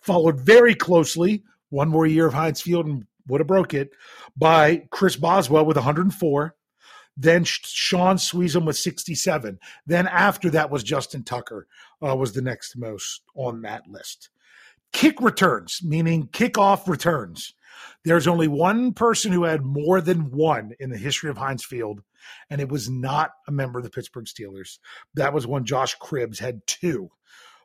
followed 0.00 0.40
very 0.40 0.74
closely, 0.74 1.44
one 1.70 1.88
more 1.88 2.06
year 2.06 2.26
of 2.26 2.34
Heinz 2.34 2.60
Field 2.60 2.86
and 2.86 3.06
would 3.28 3.40
have 3.40 3.46
broke 3.46 3.74
it, 3.74 3.90
by 4.36 4.86
Chris 4.90 5.16
Boswell 5.16 5.64
with 5.64 5.76
104. 5.76 6.54
Then 7.16 7.44
Shaun 7.44 8.16
Suisham 8.16 8.64
with 8.64 8.76
67. 8.76 9.58
Then 9.86 10.08
after 10.08 10.48
that 10.50 10.70
was 10.70 10.82
Justin 10.82 11.22
Tucker 11.22 11.66
uh, 12.02 12.16
was 12.16 12.32
the 12.32 12.40
next 12.40 12.76
most 12.76 13.22
on 13.34 13.62
that 13.62 13.86
list 13.86 14.30
kick 14.92 15.20
returns, 15.20 15.80
meaning 15.82 16.28
kickoff 16.28 16.86
returns. 16.86 17.54
There's 18.04 18.26
only 18.26 18.48
one 18.48 18.92
person 18.92 19.32
who 19.32 19.44
had 19.44 19.62
more 19.64 20.00
than 20.00 20.30
one 20.30 20.72
in 20.80 20.90
the 20.90 20.98
history 20.98 21.30
of 21.30 21.38
Heinz 21.38 21.64
Field, 21.64 22.02
and 22.50 22.60
it 22.60 22.68
was 22.68 22.90
not 22.90 23.30
a 23.46 23.52
member 23.52 23.78
of 23.78 23.84
the 23.84 23.90
Pittsburgh 23.90 24.26
Steelers. 24.26 24.78
That 25.14 25.32
was 25.32 25.46
when 25.46 25.64
Josh 25.64 25.96
Cribbs 25.98 26.38
had 26.38 26.66
two 26.66 27.10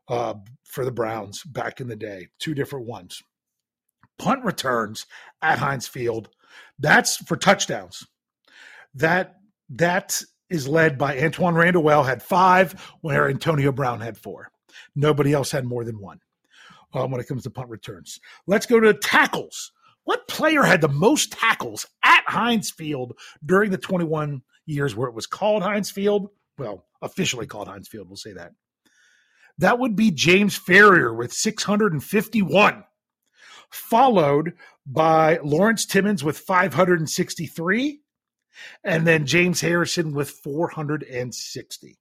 uh, 0.07 0.35
for 0.63 0.85
the 0.85 0.91
Browns 0.91 1.43
back 1.43 1.81
in 1.81 1.87
the 1.87 1.95
day, 1.95 2.27
two 2.39 2.53
different 2.53 2.85
ones. 2.85 3.21
Punt 4.19 4.43
returns 4.43 5.05
at 5.41 5.59
Heinz 5.59 5.87
Field, 5.87 6.29
that's 6.79 7.17
for 7.17 7.35
touchdowns. 7.35 8.05
That 8.95 9.35
that 9.69 10.21
is 10.49 10.67
led 10.67 10.97
by 10.97 11.17
Antwaan 11.17 11.55
Randle 11.55 11.89
El 11.89 12.03
had 12.03 12.23
five, 12.23 12.73
where 13.01 13.29
Antonio 13.29 13.71
Brown 13.71 13.99
had 13.99 14.17
four. 14.17 14.49
Nobody 14.95 15.33
else 15.33 15.51
had 15.51 15.65
more 15.65 15.83
than 15.83 15.99
one 15.99 16.19
um, 16.97 17.11
when 17.11 17.21
it 17.21 17.27
comes 17.27 17.43
to 17.43 17.49
punt 17.49 17.69
returns. 17.69 18.19
Let's 18.45 18.65
go 18.65 18.79
to 18.79 18.93
tackles. 18.93 19.71
What 20.03 20.27
player 20.27 20.63
had 20.63 20.81
the 20.81 20.87
most 20.87 21.31
tackles 21.33 21.85
at 22.03 22.23
Heinz 22.27 22.71
Field 22.71 23.17
during 23.45 23.71
the 23.71 23.77
21 23.77 24.41
years 24.65 24.95
where 24.95 25.09
it 25.09 25.15
was 25.15 25.27
called 25.27 25.63
Heinz 25.63 25.91
Field? 25.91 26.29
Well, 26.57 26.85
officially 27.01 27.45
called 27.45 27.67
Heinz 27.67 27.87
Field, 27.87 28.07
we'll 28.07 28.17
say 28.17 28.33
that. 28.33 28.53
That 29.57 29.79
would 29.79 29.95
be 29.95 30.11
James 30.11 30.57
Farrior 30.57 31.15
with 31.15 31.33
651, 31.33 32.83
followed 33.69 34.53
by 34.85 35.39
Lawrence 35.43 35.85
Timmons 35.85 36.23
with 36.23 36.37
563, 36.37 37.99
and 38.83 39.07
then 39.07 39.25
James 39.25 39.61
Harrison 39.61 40.13
with 40.13 40.29
460. 40.29 41.97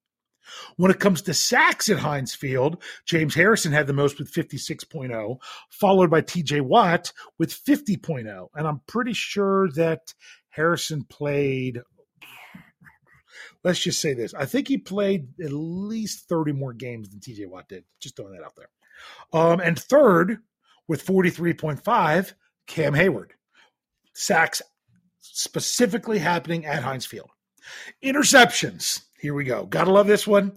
When 0.76 0.90
it 0.90 1.00
comes 1.00 1.22
to 1.22 1.34
sacks 1.34 1.88
at 1.88 1.98
Heinz 1.98 2.34
Field, 2.34 2.82
James 3.04 3.34
Harrison 3.34 3.72
had 3.72 3.86
the 3.86 3.92
most 3.92 4.18
with 4.18 4.32
56.0, 4.32 5.38
followed 5.70 6.10
by 6.10 6.22
TJ 6.22 6.60
Watt 6.62 7.12
with 7.38 7.52
50.0. 7.52 8.48
And 8.54 8.66
I'm 8.66 8.80
pretty 8.86 9.12
sure 9.12 9.70
that 9.72 10.14
Harrison 10.50 11.04
played, 11.04 11.82
let's 13.64 13.80
just 13.80 14.00
say 14.00 14.14
this. 14.14 14.34
I 14.34 14.46
think 14.46 14.68
he 14.68 14.78
played 14.78 15.28
at 15.42 15.52
least 15.52 16.28
30 16.28 16.52
more 16.52 16.72
games 16.72 17.10
than 17.10 17.20
TJ 17.20 17.48
Watt 17.48 17.68
did. 17.68 17.84
Just 18.00 18.16
throwing 18.16 18.32
that 18.32 18.44
out 18.44 18.56
there. 18.56 18.68
Um, 19.32 19.60
and 19.60 19.78
third, 19.78 20.38
with 20.88 21.04
43.5, 21.04 22.32
Cam 22.66 22.94
Heyward. 22.94 23.30
Sacks 24.14 24.62
specifically 25.20 26.18
happening 26.18 26.64
at 26.64 26.82
Heinz 26.82 27.06
Field. 27.06 27.30
Interceptions. 28.02 29.02
Here 29.26 29.34
we 29.34 29.42
go. 29.42 29.66
Gotta 29.66 29.90
love 29.90 30.06
this 30.06 30.24
one. 30.24 30.52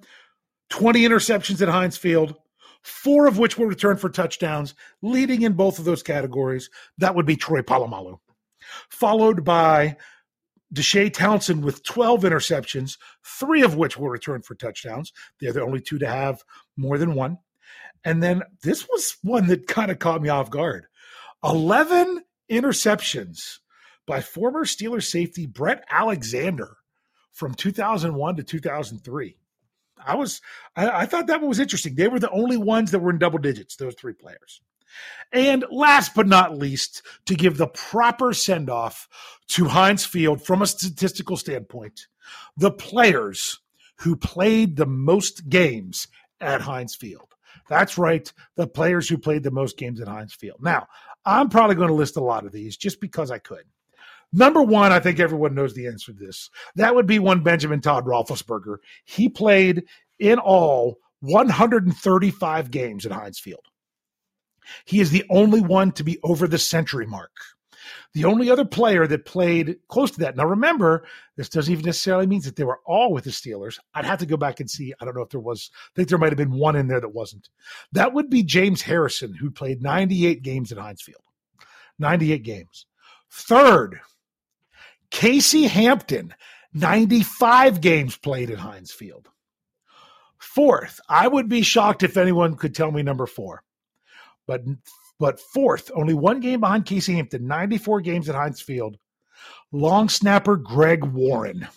20 0.70 1.02
interceptions 1.02 1.60
at 1.60 1.70
Heinz 1.70 1.98
Field, 1.98 2.36
four 2.84 3.26
of 3.26 3.40
which 3.40 3.58
were 3.58 3.66
returned 3.66 4.00
for 4.00 4.10
touchdowns, 4.10 4.76
leading 5.02 5.42
in 5.42 5.54
both 5.54 5.80
of 5.80 5.86
those 5.86 6.04
categories. 6.04 6.70
That 7.00 7.16
would 7.16 7.26
be 7.26 7.36
Troy 7.36 7.64
Polamalu. 7.64 8.20
Followed 8.92 9.44
by 9.44 9.98
Deshea 10.72 11.12
Townsend 11.12 11.66
with 11.66 11.84
12 11.84 12.22
interceptions, 12.22 13.00
three 13.26 13.64
of 13.64 13.74
which 13.74 13.98
were 13.98 14.12
returned 14.12 14.46
for 14.46 14.54
touchdowns. 14.54 15.14
They're 15.42 15.52
the 15.52 15.64
only 15.64 15.82
two 15.82 15.98
to 15.98 16.08
have 16.08 16.44
more 16.78 17.00
than 17.00 17.16
one. 17.16 17.40
And 18.04 18.22
then 18.22 18.44
this 18.62 18.88
was 18.88 19.18
one 19.24 19.48
that 19.48 19.66
kind 19.66 19.90
of 19.90 19.98
caught 19.98 20.22
me 20.22 20.30
off 20.30 20.52
guard 20.52 20.86
11 21.44 22.22
interceptions 22.52 23.58
by 24.06 24.22
former 24.22 24.64
Steelers 24.64 25.10
safety 25.10 25.48
Brent 25.48 25.82
Alexander 25.90 26.76
from 27.40 27.56
2001 27.56 28.36
to 28.36 28.44
2003. 28.44 29.38
I 30.06 30.16
was 30.16 30.42
I, 30.76 30.90
I, 30.90 31.06
thought 31.06 31.28
that 31.28 31.42
was 31.42 31.60
interesting. 31.60 31.96
They 31.96 32.08
were 32.08 32.20
the 32.20 32.30
only 32.32 32.58
ones 32.58 32.92
that 32.92 33.00
were 33.00 33.12
in 33.12 33.18
double 33.18 33.40
digits, 33.40 33.76
those 33.76 33.96
three 33.96 34.14
players. 34.14 34.62
And 35.32 35.64
last 35.72 36.14
but 36.16 36.28
not 36.28 36.58
least, 36.58 37.02
to 37.26 37.36
give 37.36 37.58
the 37.58 37.68
proper 37.68 38.34
send 38.34 38.70
off 38.70 39.08
to 39.50 39.66
Heinz 39.66 40.06
Field 40.06 40.44
from 40.44 40.62
a 40.62 40.68
statistical 40.68 41.38
standpoint, 41.38 42.08
the 42.58 42.72
players 42.72 43.60
who 44.00 44.16
played 44.16 44.76
the 44.76 44.86
most 44.86 45.48
games 45.50 46.08
at 46.42 46.62
Heinz 46.62 46.96
Field. 46.96 47.36
That's 47.70 47.98
right, 47.98 48.32
the 48.56 48.68
players 48.68 49.08
who 49.08 49.18
played 49.18 49.44
the 49.44 49.52
most 49.52 49.78
games 49.78 50.02
at 50.02 50.08
Heinz 50.08 50.34
Field. 50.34 50.58
Now, 50.62 50.88
I'm 51.24 51.50
probably 51.50 51.76
going 51.76 51.90
to 51.90 51.94
list 51.94 52.18
a 52.18 52.24
lot 52.24 52.46
of 52.46 52.52
these 52.52 52.76
just 52.76 53.00
because 53.00 53.30
I 53.30 53.38
could. 53.38 53.66
Number 54.32 54.62
one, 54.62 54.92
I 54.92 55.00
think 55.00 55.20
everyone 55.20 55.56
knows 55.56 55.74
the 55.74 55.88
answer 55.88 56.14
to 56.14 56.18
this. 56.18 56.50
That 56.76 56.94
would 56.94 57.08
be 57.08 57.20
one 57.20 57.42
Benjamin 57.42 57.82
Todd 57.82 58.06
Roethlisberger. 58.06 58.78
He 59.06 59.28
played 59.28 59.86
in 60.20 60.38
all 60.38 60.98
135 61.22 62.72
games 62.72 63.06
at 63.06 63.12
Heinz 63.12 63.40
Field. 63.40 63.66
He 64.86 65.00
is 65.00 65.10
the 65.10 65.26
only 65.30 65.62
one 65.62 65.92
to 65.94 66.04
be 66.04 66.20
over 66.24 66.48
the 66.48 66.60
century 66.60 67.08
mark. 67.08 67.32
The 68.14 68.26
only 68.26 68.50
other 68.50 68.66
player 68.66 69.08
that 69.08 69.26
played 69.26 69.78
close 69.88 70.12
to 70.12 70.20
that. 70.20 70.36
Now, 70.36 70.46
remember, 70.46 71.06
this 71.38 71.50
doesn't 71.50 71.72
even 71.72 71.86
necessarily 71.86 72.28
mean 72.28 72.42
that 72.42 72.56
they 72.56 72.64
were 72.64 72.80
all 72.86 73.12
with 73.14 73.24
the 73.24 73.32
Steelers. 73.32 73.80
I'd 73.94 74.06
have 74.06 74.20
to 74.20 74.26
go 74.26 74.38
back 74.38 74.60
and 74.60 74.70
see. 74.70 74.94
I 75.00 75.06
don't 75.06 75.16
know 75.16 75.22
if 75.22 75.30
there 75.30 75.40
was, 75.40 75.72
I 75.74 75.90
think 75.96 76.10
there 76.10 76.18
might 76.18 76.32
have 76.32 76.38
been 76.38 76.52
one 76.52 76.76
in 76.76 76.88
there 76.88 77.02
that 77.02 77.14
wasn't. 77.14 77.50
That 77.92 78.14
would 78.14 78.30
be 78.30 78.44
James 78.44 78.82
Harrison, 78.82 79.34
who 79.34 79.50
played 79.50 79.82
98 79.82 80.44
games 80.44 80.72
at 80.72 80.78
Heinz 80.78 81.02
Field. 81.02 81.22
98 82.00 82.44
games. 82.44 82.86
Third, 83.32 84.00
Casey 85.12 85.64
Hampton, 85.64 86.34
95 86.74 87.82
games 87.82 88.18
played 88.18 88.52
at 88.52 88.60
Heinz 88.60 88.92
Field. 88.92 89.28
Fourth, 90.38 91.00
I 91.10 91.28
would 91.28 91.50
be 91.50 91.62
shocked 91.62 92.04
if 92.04 92.16
anyone 92.18 92.56
could 92.56 92.74
tell 92.76 92.92
me 92.92 93.04
number 93.04 93.26
four. 93.26 93.64
But 94.48 94.64
but 95.20 95.40
fourth, 95.40 95.92
only 95.94 96.14
one 96.14 96.40
game 96.40 96.62
behind 96.62 96.86
Casey 96.86 97.16
Hampton, 97.16 97.46
94 97.48 98.02
games 98.02 98.30
at 98.30 98.36
Heinz 98.36 98.62
Field. 98.62 98.98
Long 99.72 100.10
snapper 100.10 100.56
Greg 100.56 101.04
Warren. 101.04 101.68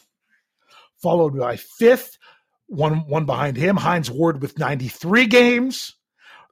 Followed 1.03 1.37
by 1.37 1.57
fifth, 1.57 2.19
one 2.67 3.09
one 3.09 3.27
behind 3.27 3.57
him, 3.57 3.77
Hines 3.77 4.11
Ward 4.11 4.41
with 4.41 4.59
93 4.59 5.27
games 5.27 5.97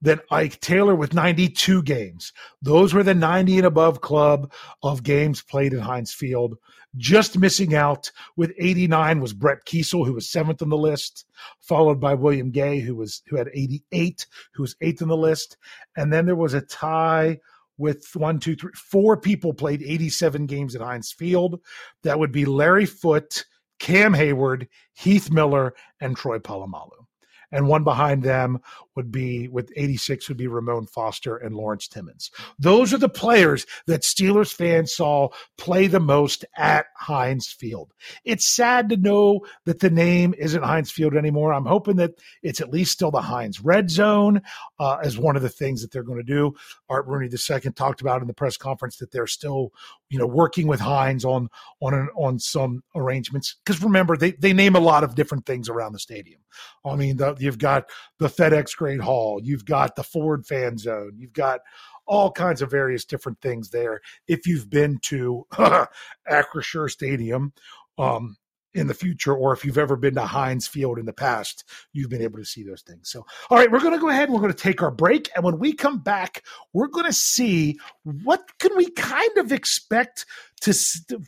than 0.02 0.20
Ike 0.30 0.60
Taylor 0.60 0.94
with 0.94 1.14
92 1.14 1.82
games. 1.82 2.32
Those 2.62 2.94
were 2.94 3.02
the 3.02 3.14
90 3.14 3.58
and 3.58 3.66
above 3.66 4.00
club 4.00 4.52
of 4.82 5.02
games 5.02 5.42
played 5.42 5.72
in 5.72 5.80
Heinz 5.80 6.12
Field. 6.12 6.56
Just 6.96 7.38
missing 7.38 7.74
out 7.74 8.10
with 8.36 8.52
89 8.58 9.20
was 9.20 9.32
Brett 9.32 9.64
Keisel, 9.64 10.04
who 10.04 10.14
was 10.14 10.28
seventh 10.28 10.60
on 10.60 10.70
the 10.70 10.76
list, 10.76 11.24
followed 11.60 12.00
by 12.00 12.14
William 12.14 12.50
Gay, 12.50 12.80
who 12.80 12.96
was 12.96 13.22
who 13.28 13.36
had 13.36 13.48
88, 13.54 14.26
who 14.54 14.62
was 14.62 14.74
eighth 14.80 15.00
on 15.00 15.08
the 15.08 15.16
list, 15.16 15.56
and 15.96 16.12
then 16.12 16.26
there 16.26 16.34
was 16.34 16.54
a 16.54 16.60
tie 16.60 17.38
with 17.78 18.08
one, 18.14 18.40
two, 18.40 18.56
three, 18.56 18.72
four 18.74 19.16
people 19.16 19.54
played 19.54 19.82
87 19.82 20.46
games 20.46 20.74
at 20.74 20.82
Heinz 20.82 21.12
Field. 21.12 21.60
That 22.02 22.18
would 22.18 22.32
be 22.32 22.44
Larry 22.44 22.86
Foote, 22.86 23.44
Cam 23.78 24.12
Heyward, 24.12 24.66
Heath 24.92 25.30
Miller, 25.30 25.74
and 26.00 26.16
Troy 26.16 26.38
Polamalu 26.40 27.06
and 27.52 27.66
one 27.66 27.84
behind 27.84 28.22
them 28.22 28.60
would 28.96 29.12
be 29.12 29.48
with 29.48 29.72
86 29.76 30.28
would 30.28 30.36
be 30.36 30.46
Ramon 30.46 30.86
Foster 30.86 31.36
and 31.36 31.54
Lawrence 31.54 31.88
Timmons. 31.88 32.30
Those 32.58 32.92
are 32.92 32.98
the 32.98 33.08
players 33.08 33.66
that 33.86 34.02
Steelers 34.02 34.52
fans 34.52 34.94
saw 34.94 35.28
play 35.58 35.86
the 35.86 36.00
most 36.00 36.44
at 36.56 36.86
Heinz 36.96 37.48
Field. 37.48 37.92
It's 38.24 38.44
sad 38.44 38.88
to 38.88 38.96
know 38.96 39.40
that 39.64 39.80
the 39.80 39.90
name 39.90 40.34
isn't 40.38 40.62
Heinz 40.62 40.90
Field 40.90 41.14
anymore. 41.14 41.52
I'm 41.52 41.66
hoping 41.66 41.96
that 41.96 42.12
it's 42.42 42.60
at 42.60 42.70
least 42.70 42.92
still 42.92 43.10
the 43.10 43.20
Heinz 43.20 43.60
Red 43.60 43.90
Zone 43.90 44.42
uh, 44.78 44.98
as 45.02 45.18
one 45.18 45.36
of 45.36 45.42
the 45.42 45.48
things 45.48 45.82
that 45.82 45.92
they're 45.92 46.02
going 46.02 46.18
to 46.18 46.24
do. 46.24 46.54
Art 46.88 47.06
Rooney 47.06 47.28
II 47.28 47.72
talked 47.72 48.00
about 48.00 48.22
in 48.22 48.28
the 48.28 48.34
press 48.34 48.56
conference 48.56 48.96
that 48.96 49.12
they're 49.12 49.26
still, 49.26 49.72
you 50.08 50.18
know, 50.18 50.26
working 50.26 50.66
with 50.66 50.80
Heinz 50.80 51.24
on 51.24 51.48
on 51.80 51.94
an, 51.94 52.08
on 52.16 52.38
some 52.38 52.82
arrangements 52.94 53.56
because 53.64 53.82
remember 53.82 54.16
they 54.16 54.32
they 54.32 54.52
name 54.52 54.76
a 54.76 54.80
lot 54.80 55.04
of 55.04 55.14
different 55.14 55.46
things 55.46 55.68
around 55.68 55.92
the 55.92 55.98
stadium. 55.98 56.40
I 56.84 56.96
mean, 56.96 57.16
the, 57.16 57.36
you've 57.38 57.58
got 57.58 57.88
the 58.18 58.28
FedEx 58.28 58.76
Hall, 58.98 59.40
you've 59.42 59.64
got 59.64 59.96
the 59.96 60.02
Ford 60.02 60.46
Fan 60.46 60.78
Zone, 60.78 61.12
you've 61.16 61.32
got 61.32 61.60
all 62.06 62.30
kinds 62.32 62.60
of 62.60 62.70
various 62.70 63.04
different 63.04 63.40
things 63.40 63.70
there. 63.70 64.00
If 64.26 64.46
you've 64.46 64.68
been 64.68 64.98
to 65.02 65.46
Acrisure 66.28 66.90
Stadium 66.90 67.52
um, 67.98 68.36
in 68.74 68.88
the 68.88 68.94
future, 68.94 69.32
or 69.32 69.52
if 69.52 69.64
you've 69.64 69.78
ever 69.78 69.96
been 69.96 70.14
to 70.16 70.22
Heinz 70.22 70.66
Field 70.66 70.98
in 70.98 71.06
the 71.06 71.12
past, 71.12 71.64
you've 71.92 72.10
been 72.10 72.22
able 72.22 72.38
to 72.38 72.44
see 72.44 72.64
those 72.64 72.82
things. 72.82 73.10
So, 73.10 73.24
all 73.48 73.58
right, 73.58 73.70
we're 73.70 73.80
going 73.80 73.94
to 73.94 74.00
go 74.00 74.08
ahead 74.08 74.24
and 74.24 74.32
we're 74.32 74.40
going 74.40 74.52
to 74.52 74.58
take 74.58 74.82
our 74.82 74.90
break, 74.90 75.30
and 75.34 75.44
when 75.44 75.58
we 75.58 75.72
come 75.72 75.98
back, 75.98 76.42
we're 76.72 76.88
going 76.88 77.06
to 77.06 77.12
see 77.12 77.78
what 78.02 78.42
can 78.58 78.76
we 78.76 78.90
kind 78.90 79.38
of 79.38 79.52
expect 79.52 80.26
to 80.62 80.74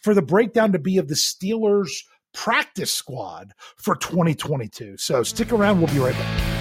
for 0.02 0.14
the 0.14 0.22
breakdown 0.22 0.72
to 0.72 0.78
be 0.78 0.98
of 0.98 1.08
the 1.08 1.14
Steelers 1.14 1.90
practice 2.32 2.92
squad 2.92 3.52
for 3.76 3.94
2022. 3.94 4.96
So 4.96 5.22
stick 5.22 5.52
around. 5.52 5.80
We'll 5.80 5.92
be 5.92 6.00
right 6.00 6.14
back. 6.14 6.51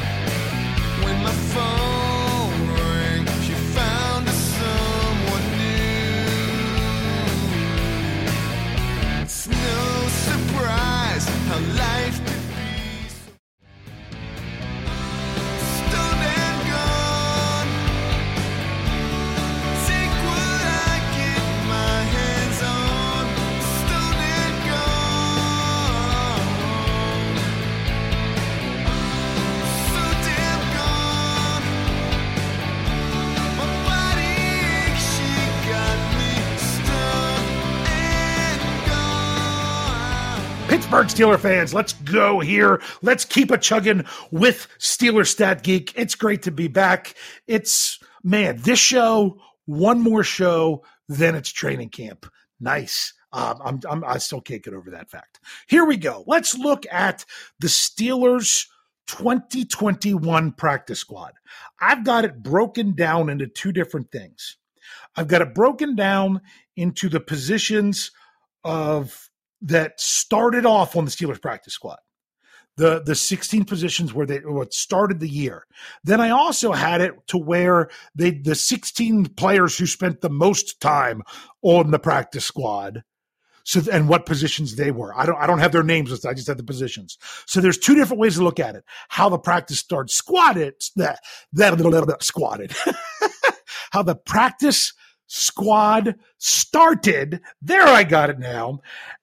Pittsburgh 40.92 41.08
Steeler 41.08 41.40
fans, 41.40 41.74
let's 41.74 41.94
go 41.94 42.42
here. 42.42 42.82
Let's 43.02 43.24
keep 43.24 43.50
a 43.50 43.58
chugging 43.58 44.04
with 44.30 44.68
Steeler 44.78 45.26
Stat 45.26 45.64
Geek. 45.64 45.94
It's 45.96 46.16
great 46.16 46.42
to 46.42 46.52
be 46.52 46.68
back. 46.68 47.16
It's, 47.48 47.98
man, 48.26 48.58
this 48.58 48.80
show, 48.80 49.40
one 49.64 50.02
more 50.02 50.26
show, 50.26 50.84
then 51.08 51.36
it's 51.36 51.50
training 51.50 51.92
camp. 51.92 52.26
Nice. 52.60 53.14
Um, 53.32 53.62
I'm, 53.64 53.80
I'm, 53.90 54.04
I 54.04 54.18
still 54.18 54.42
can't 54.42 54.62
get 54.62 54.74
over 54.74 54.92
that 54.92 55.10
fact. 55.10 55.40
Here 55.70 55.86
we 55.86 55.96
go. 55.96 56.26
Let's 56.28 56.58
look 56.58 56.86
at 56.92 57.24
the 57.62 57.68
Steelers 57.68 58.68
2021 59.08 60.52
practice 60.52 61.00
squad. 61.00 61.32
I've 61.80 62.04
got 62.04 62.26
it 62.26 62.44
broken 62.44 62.96
down 62.96 63.30
into 63.30 63.48
two 63.48 63.72
different 63.72 64.12
things. 64.12 64.58
I've 65.16 65.30
got 65.30 65.42
it 65.42 65.56
broken 65.56 65.96
down 65.96 66.42
into 66.76 67.08
the 67.08 67.22
positions 67.22 68.12
of 68.66 69.31
that 69.62 70.00
started 70.00 70.66
off 70.66 70.96
on 70.96 71.06
the 71.06 71.12
Steelers 71.12 71.42
practice 71.42 71.74
squad. 71.74 72.00
The 72.78 73.02
the 73.06 73.16
16 73.16 73.66
positions 73.66 74.14
where 74.14 74.26
they 74.26 74.40
what 74.40 74.74
started 74.74 75.20
the 75.20 75.30
year. 75.30 75.66
Then 76.04 76.22
I 76.22 76.30
also 76.30 76.72
had 76.72 77.02
it 77.02 77.14
to 77.28 77.38
where 77.38 77.90
they 78.16 78.32
the 78.32 78.56
16 78.56 79.26
players 79.36 79.78
who 79.78 79.86
spent 79.86 80.22
the 80.22 80.30
most 80.30 80.80
time 80.80 81.22
on 81.62 81.92
the 81.92 82.00
practice 82.00 82.46
squad 82.46 83.04
so 83.64 83.82
and 83.92 84.08
what 84.10 84.26
positions 84.26 84.76
they 84.76 84.92
were. 84.92 85.18
I 85.18 85.26
don't 85.26 85.38
I 85.38 85.48
don't 85.48 85.60
have 85.60 85.72
their 85.72 85.84
names. 85.84 86.26
I 86.26 86.34
just 86.34 86.48
have 86.48 86.58
the 86.58 86.64
positions. 86.64 87.18
So 87.46 87.62
there's 87.62 87.78
two 87.78 87.96
different 87.96 88.20
ways 88.20 88.36
to 88.36 88.44
look 88.44 88.60
at 88.60 88.76
it. 88.76 88.84
How 89.10 89.30
the 89.30 89.38
practice 89.38 89.80
started 89.80 90.10
squatted 90.10 90.76
that 90.96 91.20
that 91.54 91.80
a 91.80 91.88
little 91.88 92.08
bit 92.08 92.24
squatted. 92.24 92.74
How 93.92 94.04
the 94.04 94.16
practice 94.16 94.94
squad 95.28 96.16
started. 96.38 97.42
There 97.62 97.88
I 97.88 98.04
got 98.04 98.30
it 98.30 98.40
now. 98.40 98.82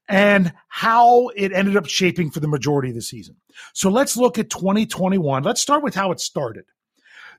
And 0.09 0.53
how 0.68 1.29
it 1.37 1.53
ended 1.53 1.77
up 1.77 1.87
shaping 1.87 2.31
for 2.31 2.40
the 2.40 2.49
majority 2.49 2.88
of 2.88 2.94
the 2.94 3.03
season. 3.03 3.37
So 3.75 3.90
let's 3.90 4.16
look 4.16 4.38
at 4.38 4.51
2021. 4.51 5.42
Let's 5.42 5.61
start 5.61 5.83
with 5.83 5.94
how 5.94 6.12
it 6.12 6.21
started. 6.21 6.64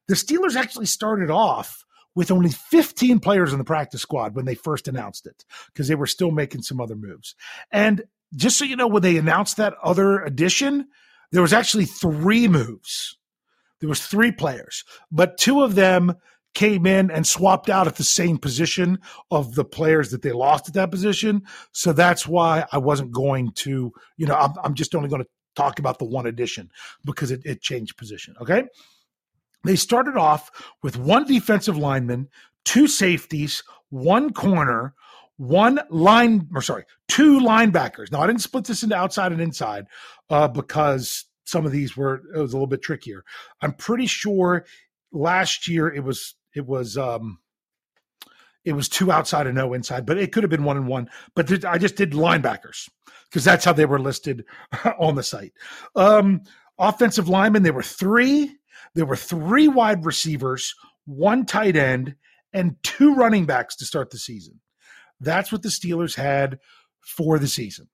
The 0.07 0.15
Steelers 0.15 0.55
actually 0.55 0.85
started 0.85 1.29
off 1.31 1.85
with 2.15 2.31
only 2.31 2.49
15 2.49 3.19
players 3.19 3.53
in 3.53 3.59
the 3.59 3.63
practice 3.63 4.01
squad 4.01 4.35
when 4.35 4.45
they 4.45 4.55
first 4.55 4.87
announced 4.87 5.25
it 5.25 5.45
because 5.67 5.87
they 5.87 5.95
were 5.95 6.07
still 6.07 6.31
making 6.31 6.63
some 6.63 6.81
other 6.81 6.95
moves. 6.95 7.35
And 7.71 8.03
just 8.35 8.57
so 8.57 8.65
you 8.65 8.75
know, 8.75 8.87
when 8.87 9.01
they 9.01 9.17
announced 9.17 9.57
that 9.57 9.75
other 9.83 10.19
addition, 10.19 10.87
there 11.31 11.41
was 11.41 11.53
actually 11.53 11.85
three 11.85 12.47
moves. 12.47 13.17
There 13.79 13.89
was 13.89 14.05
three 14.05 14.31
players, 14.31 14.83
but 15.11 15.37
two 15.37 15.63
of 15.63 15.75
them 15.75 16.15
came 16.53 16.85
in 16.85 17.11
and 17.11 17.25
swapped 17.27 17.69
out 17.69 17.87
at 17.87 17.95
the 17.95 18.03
same 18.03 18.37
position 18.37 18.99
of 19.29 19.55
the 19.55 19.63
players 19.63 20.11
that 20.11 20.21
they 20.21 20.31
lost 20.31 20.67
at 20.67 20.73
that 20.73 20.91
position. 20.91 21.43
So 21.71 21.93
that's 21.93 22.27
why 22.27 22.65
I 22.71 22.79
wasn't 22.79 23.11
going 23.11 23.51
to, 23.51 23.91
you 24.17 24.25
know, 24.25 24.35
I'm, 24.35 24.53
I'm 24.63 24.73
just 24.73 24.95
only 24.95 25.09
going 25.09 25.21
to 25.21 25.29
talk 25.55 25.79
about 25.79 25.99
the 25.99 26.05
one 26.05 26.25
addition 26.25 26.71
because 27.05 27.31
it, 27.31 27.41
it 27.45 27.61
changed 27.61 27.97
position. 27.97 28.35
Okay. 28.41 28.63
They 29.63 29.75
started 29.75 30.15
off 30.17 30.49
with 30.81 30.97
one 30.97 31.25
defensive 31.25 31.77
lineman, 31.77 32.29
two 32.65 32.87
safeties, 32.87 33.63
one 33.89 34.31
corner, 34.33 34.93
one 35.37 35.79
line, 35.89 36.47
or 36.53 36.61
sorry, 36.61 36.85
two 37.07 37.39
linebackers. 37.39 38.11
Now, 38.11 38.21
I 38.21 38.27
didn't 38.27 38.41
split 38.41 38.65
this 38.65 38.83
into 38.83 38.95
outside 38.95 39.31
and 39.31 39.41
inside 39.41 39.85
uh, 40.29 40.47
because 40.47 41.25
some 41.45 41.65
of 41.65 41.71
these 41.71 41.95
were, 41.95 42.21
it 42.33 42.39
was 42.39 42.53
a 42.53 42.55
little 42.55 42.67
bit 42.67 42.81
trickier. 42.81 43.23
I'm 43.61 43.73
pretty 43.73 44.05
sure 44.05 44.65
last 45.11 45.67
year 45.67 45.87
it 45.87 46.03
was, 46.03 46.35
it 46.55 46.65
was, 46.65 46.97
um, 46.97 47.39
it 48.65 48.73
was 48.73 48.89
two 48.89 49.11
outside 49.11 49.47
and 49.47 49.55
no 49.55 49.73
inside, 49.73 50.05
but 50.05 50.17
it 50.17 50.31
could 50.31 50.43
have 50.43 50.49
been 50.49 50.63
one 50.63 50.77
and 50.77 50.87
one. 50.87 51.09
But 51.35 51.65
I 51.65 51.77
just 51.77 51.95
did 51.95 52.11
linebackers 52.11 52.89
because 53.25 53.43
that's 53.43 53.65
how 53.65 53.73
they 53.73 53.85
were 53.85 53.99
listed 53.99 54.45
on 54.99 55.15
the 55.15 55.23
site. 55.23 55.53
Um, 55.95 56.41
offensive 56.77 57.29
linemen, 57.29 57.63
there 57.63 57.73
were 57.73 57.83
three 57.83 58.59
there 58.95 59.05
were 59.05 59.15
three 59.15 59.67
wide 59.67 60.05
receivers, 60.05 60.75
one 61.05 61.45
tight 61.45 61.75
end, 61.75 62.15
and 62.53 62.81
two 62.83 63.13
running 63.13 63.45
backs 63.45 63.75
to 63.77 63.85
start 63.85 64.09
the 64.09 64.17
season. 64.17 64.59
That's 65.19 65.51
what 65.51 65.61
the 65.61 65.69
Steelers 65.69 66.15
had 66.15 66.59
for 66.99 67.39
the 67.39 67.47
season 67.47 67.87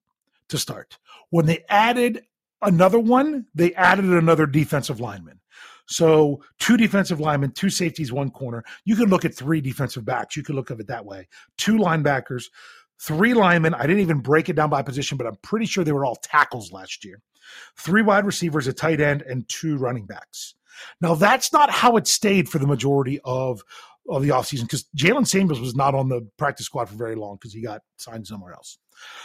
to 0.49 0.57
start. 0.57 0.97
When 1.29 1.45
they 1.45 1.65
added 1.69 2.23
another 2.61 2.99
one, 2.99 3.47
they 3.53 3.73
added 3.73 4.05
another 4.05 4.45
defensive 4.45 4.99
lineman. 4.99 5.41
So 5.87 6.43
two 6.59 6.77
defensive 6.77 7.19
linemen, 7.19 7.51
two 7.51 7.69
safeties, 7.69 8.11
one 8.11 8.31
corner. 8.31 8.63
You 8.85 8.95
can 8.95 9.09
look 9.09 9.25
at 9.25 9.35
three 9.35 9.61
defensive 9.61 10.05
backs. 10.05 10.35
You 10.35 10.43
could 10.43 10.55
look 10.55 10.71
at 10.71 10.79
it 10.79 10.87
that 10.87 11.05
way. 11.05 11.27
Two 11.57 11.77
linebackers, 11.77 12.45
three 12.99 13.33
linemen. 13.33 13.73
I 13.73 13.83
didn't 13.83 14.01
even 14.01 14.19
break 14.19 14.49
it 14.49 14.55
down 14.55 14.69
by 14.69 14.81
position, 14.81 15.17
but 15.17 15.27
I'm 15.27 15.37
pretty 15.37 15.65
sure 15.65 15.83
they 15.83 15.91
were 15.91 16.05
all 16.05 16.15
tackles 16.15 16.71
last 16.71 17.05
year. 17.05 17.21
Three 17.77 18.01
wide 18.01 18.25
receivers, 18.25 18.67
a 18.67 18.73
tight 18.73 18.99
end, 18.99 19.21
and 19.21 19.47
two 19.47 19.77
running 19.77 20.05
backs. 20.05 20.55
Now, 21.01 21.15
that's 21.15 21.53
not 21.53 21.69
how 21.69 21.97
it 21.97 22.07
stayed 22.07 22.49
for 22.49 22.59
the 22.59 22.67
majority 22.67 23.19
of 23.23 23.61
of 24.07 24.21
the 24.21 24.29
offseason 24.29 24.63
because 24.63 24.85
Jaylen 24.95 25.25
Samuels 25.25 25.59
was 25.59 25.75
not 25.75 25.95
on 25.95 26.09
the 26.09 26.27
practice 26.37 26.67
squad 26.67 26.87
for 26.87 26.95
very 26.95 27.15
long 27.15 27.37
because 27.37 27.53
he 27.53 27.61
got 27.61 27.81
signed 27.97 28.27
somewhere 28.27 28.53
else. 28.53 28.77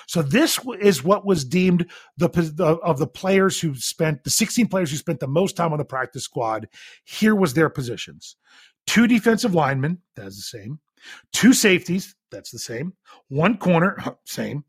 So 0.07 0.23
this 0.23 0.59
is 0.81 1.05
what 1.05 1.27
was 1.27 1.45
deemed 1.45 1.91
the, 2.17 2.29
the, 2.29 2.77
of 2.83 2.99
the 2.99 3.07
players 3.07 3.61
who 3.61 3.75
spent 3.75 4.25
the 4.25 4.31
16 4.31 4.69
players 4.69 4.91
who 4.91 4.97
spent 4.97 5.21
the 5.21 5.29
most 5.29 5.57
time 5.57 5.73
on 5.73 5.79
the 5.79 5.85
practice 5.85 6.25
squad. 6.25 6.69
Here 7.05 7.35
was 7.35 7.55
their 7.55 7.69
positions: 7.69 8.37
two 8.87 9.07
defensive 9.07 9.55
linemen, 9.55 9.99
that's 10.17 10.37
the 10.37 10.59
same. 10.59 10.81
Two 11.33 11.53
safeties, 11.53 12.15
that's 12.31 12.51
the 12.51 12.59
same. 12.59 12.95
One 13.29 13.57
corner, 13.57 13.97
same. 14.25 14.65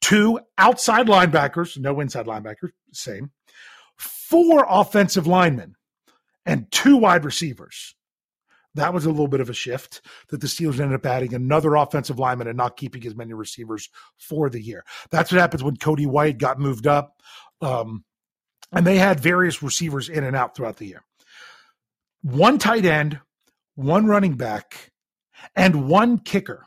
Two 0.00 0.40
outside 0.58 1.06
linebackers, 1.06 1.78
no 1.78 2.00
inside 2.00 2.26
linebackers, 2.26 2.70
same. 2.92 3.30
Four 3.96 4.66
offensive 4.68 5.26
linemen, 5.26 5.76
and 6.44 6.70
two 6.70 6.96
wide 6.96 7.24
receivers. 7.24 7.94
That 8.76 8.94
was 8.94 9.04
a 9.04 9.10
little 9.10 9.28
bit 9.28 9.40
of 9.40 9.50
a 9.50 9.54
shift 9.54 10.02
that 10.28 10.40
the 10.40 10.46
Steelers 10.46 10.80
ended 10.80 10.94
up 10.94 11.06
adding 11.06 11.34
another 11.34 11.74
offensive 11.74 12.18
lineman 12.18 12.48
and 12.48 12.56
not 12.56 12.76
keeping 12.76 13.04
as 13.06 13.16
many 13.16 13.34
receivers 13.34 13.90
for 14.16 14.48
the 14.48 14.60
year. 14.60 14.84
That's 15.10 15.32
what 15.32 15.40
happens 15.40 15.62
when 15.62 15.76
Cody 15.76 16.06
White 16.06 16.38
got 16.38 16.58
moved 16.58 16.86
up. 16.86 17.20
Um, 17.60 18.04
and 18.72 18.86
they 18.86 18.98
had 18.98 19.20
various 19.20 19.62
receivers 19.62 20.08
in 20.08 20.24
and 20.24 20.36
out 20.36 20.56
throughout 20.56 20.76
the 20.76 20.86
year. 20.86 21.02
One 22.22 22.58
tight 22.58 22.84
end, 22.84 23.20
one 23.74 24.06
running 24.06 24.34
back, 24.34 24.92
and 25.54 25.88
one 25.88 26.18
kicker 26.18 26.66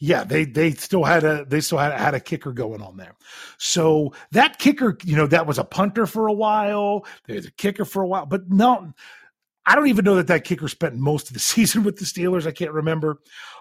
yeah, 0.00 0.24
they 0.24 0.46
they 0.46 0.70
still 0.72 1.04
had 1.04 1.24
a 1.24 1.44
they 1.44 1.60
still 1.60 1.76
had, 1.76 1.92
had 1.92 2.14
a 2.14 2.20
kicker 2.20 2.52
going 2.52 2.80
on 2.80 2.96
there. 2.96 3.14
So 3.58 4.14
that 4.32 4.58
kicker, 4.58 4.96
you 5.04 5.14
know, 5.14 5.26
that 5.26 5.46
was 5.46 5.58
a 5.58 5.64
punter 5.64 6.06
for 6.06 6.26
a 6.26 6.32
while. 6.32 7.04
There's 7.26 7.46
a 7.46 7.52
kicker 7.52 7.84
for 7.84 8.02
a 8.02 8.06
while, 8.08 8.24
but 8.24 8.50
no, 8.50 8.94
I 9.66 9.74
don't 9.74 9.88
even 9.88 10.04
know 10.04 10.16
that 10.16 10.26
that 10.28 10.44
kicker 10.44 10.68
spent 10.68 10.96
most 10.96 11.28
of 11.28 11.34
the 11.34 11.40
season 11.40 11.84
with 11.84 11.98
the 11.98 12.04
Steelers. 12.04 12.46
I 12.46 12.52
can't 12.52 12.72
remember, 12.72 13.20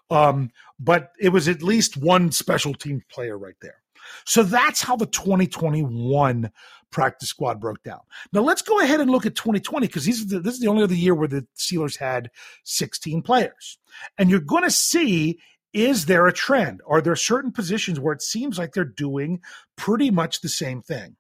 um, 0.10 0.52
but 0.80 1.12
it 1.20 1.30
was 1.30 1.48
at 1.48 1.64
least 1.64 1.98
one 1.98 2.32
special 2.32 2.74
team 2.74 3.04
player 3.10 3.38
right 3.38 3.56
there. 3.62 3.82
So 4.26 4.44
that's 4.44 4.82
how 4.82 4.96
the 4.96 5.06
2021 5.06 6.52
practice 6.92 7.30
squad 7.30 7.60
broke 7.60 7.84
down. 7.84 8.00
Now 8.34 8.42
let's 8.42 8.62
go 8.62 8.80
ahead 8.80 9.00
and 9.00 9.12
look 9.12 9.26
at 9.26 9.36
2020 9.36 9.88
because 9.88 10.06
this 10.06 10.20
is 10.54 10.60
the 10.60 10.68
only 10.68 10.84
other 10.84 10.96
year 10.96 11.14
where 11.14 11.28
the 11.28 11.46
Steelers 11.56 11.98
had 11.98 12.32
16 12.64 13.22
players. 13.22 13.78
And 14.18 14.30
you're 14.30 14.40
going 14.40 14.64
to 14.64 14.72
see 14.72 15.40
is 15.72 16.08
there 16.08 16.26
a 16.26 16.34
trend? 16.34 16.82
Are 16.88 17.00
there 17.00 17.16
certain 17.16 17.52
positions 17.52 18.00
where 18.00 18.14
it 18.14 18.24
seems 18.24 18.58
like 18.58 18.74
they're 18.74 18.84
doing 18.84 19.40
pretty 19.76 20.10
much 20.10 20.42
the 20.42 20.50
same 20.50 20.82
thing? 20.82 21.16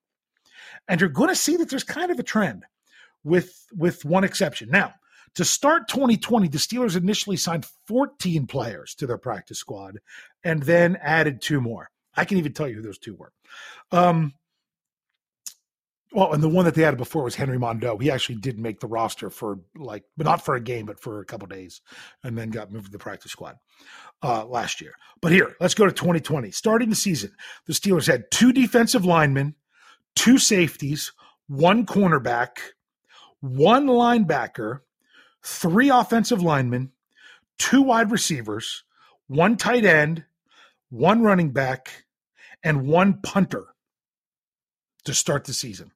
And 0.88 1.00
you're 1.00 1.10
going 1.10 1.30
to 1.30 1.36
see 1.36 1.56
that 1.58 1.70
there's 1.70 1.84
kind 1.84 2.12
of 2.12 2.18
a 2.18 2.24
trend 2.24 2.66
with 3.24 3.66
with 3.74 4.06
one 4.06 4.24
exception. 4.24 4.70
Now, 4.70 4.94
to 5.36 5.46
start 5.46 5.88
2020, 5.88 6.48
the 6.48 6.58
Steelers 6.58 6.98
initially 6.98 7.38
signed 7.38 7.66
14 7.88 8.48
players 8.48 8.96
to 8.96 9.08
their 9.08 9.18
practice 9.18 9.60
squad 9.60 10.00
and 10.44 10.64
then 10.64 10.98
added 11.02 11.42
two 11.42 11.62
more. 11.62 11.90
I 12.16 12.26
can 12.26 12.38
even 12.38 12.54
tell 12.54 12.68
you 12.68 12.76
who 12.76 12.82
those 12.82 12.98
two 12.98 13.16
were. 13.16 13.32
Um, 13.92 14.34
well, 16.12 16.34
and 16.34 16.42
the 16.42 16.50
one 16.50 16.66
that 16.66 16.74
they 16.74 16.84
added 16.84 16.98
before 16.98 17.24
was 17.24 17.36
Henry 17.36 17.60
Mondeaux. 17.60 18.02
He 18.02 18.10
actually 18.10 18.36
did 18.36 18.58
make 18.58 18.80
the 18.80 18.88
roster 18.88 19.30
for 19.30 19.60
like, 19.76 20.04
but 20.18 20.26
not 20.26 20.44
for 20.44 20.56
a 20.56 20.62
game, 20.62 20.88
but 20.88 21.00
for 21.00 21.20
a 21.20 21.26
couple 21.26 21.48
days, 21.48 21.82
and 22.24 22.36
then 22.36 22.50
got 22.50 22.72
moved 22.72 22.86
to 22.86 22.92
the 22.92 22.98
practice 22.98 23.32
squad 23.32 23.58
uh, 24.24 24.44
last 24.46 24.82
year. 24.82 24.94
But 25.22 25.32
here, 25.32 25.56
let's 25.60 25.76
go 25.76 25.86
to 25.86 25.92
2020. 25.92 26.50
Starting 26.50 26.90
the 26.90 26.96
season, 26.96 27.32
the 27.68 27.74
Steelers 27.74 28.08
had 28.08 28.32
two 28.32 28.52
defensive 28.52 29.06
linemen, 29.06 29.54
two 30.16 30.40
safeties, 30.40 31.12
one 31.48 31.86
cornerback, 31.86 32.58
one 33.42 33.88
linebacker, 33.88 34.82
three 35.44 35.90
offensive 35.90 36.42
linemen, 36.42 36.92
two 37.58 37.82
wide 37.82 38.12
receivers, 38.12 38.84
one 39.28 39.58
tight 39.58 39.86
end, 39.86 40.26
one 40.90 41.22
running 41.22 41.52
back, 41.52 42.06
and 42.64 42.88
one 42.88 43.20
punter 43.22 43.68
to 45.06 45.14
start 45.14 45.46
the 45.46 45.54
season 45.54 45.92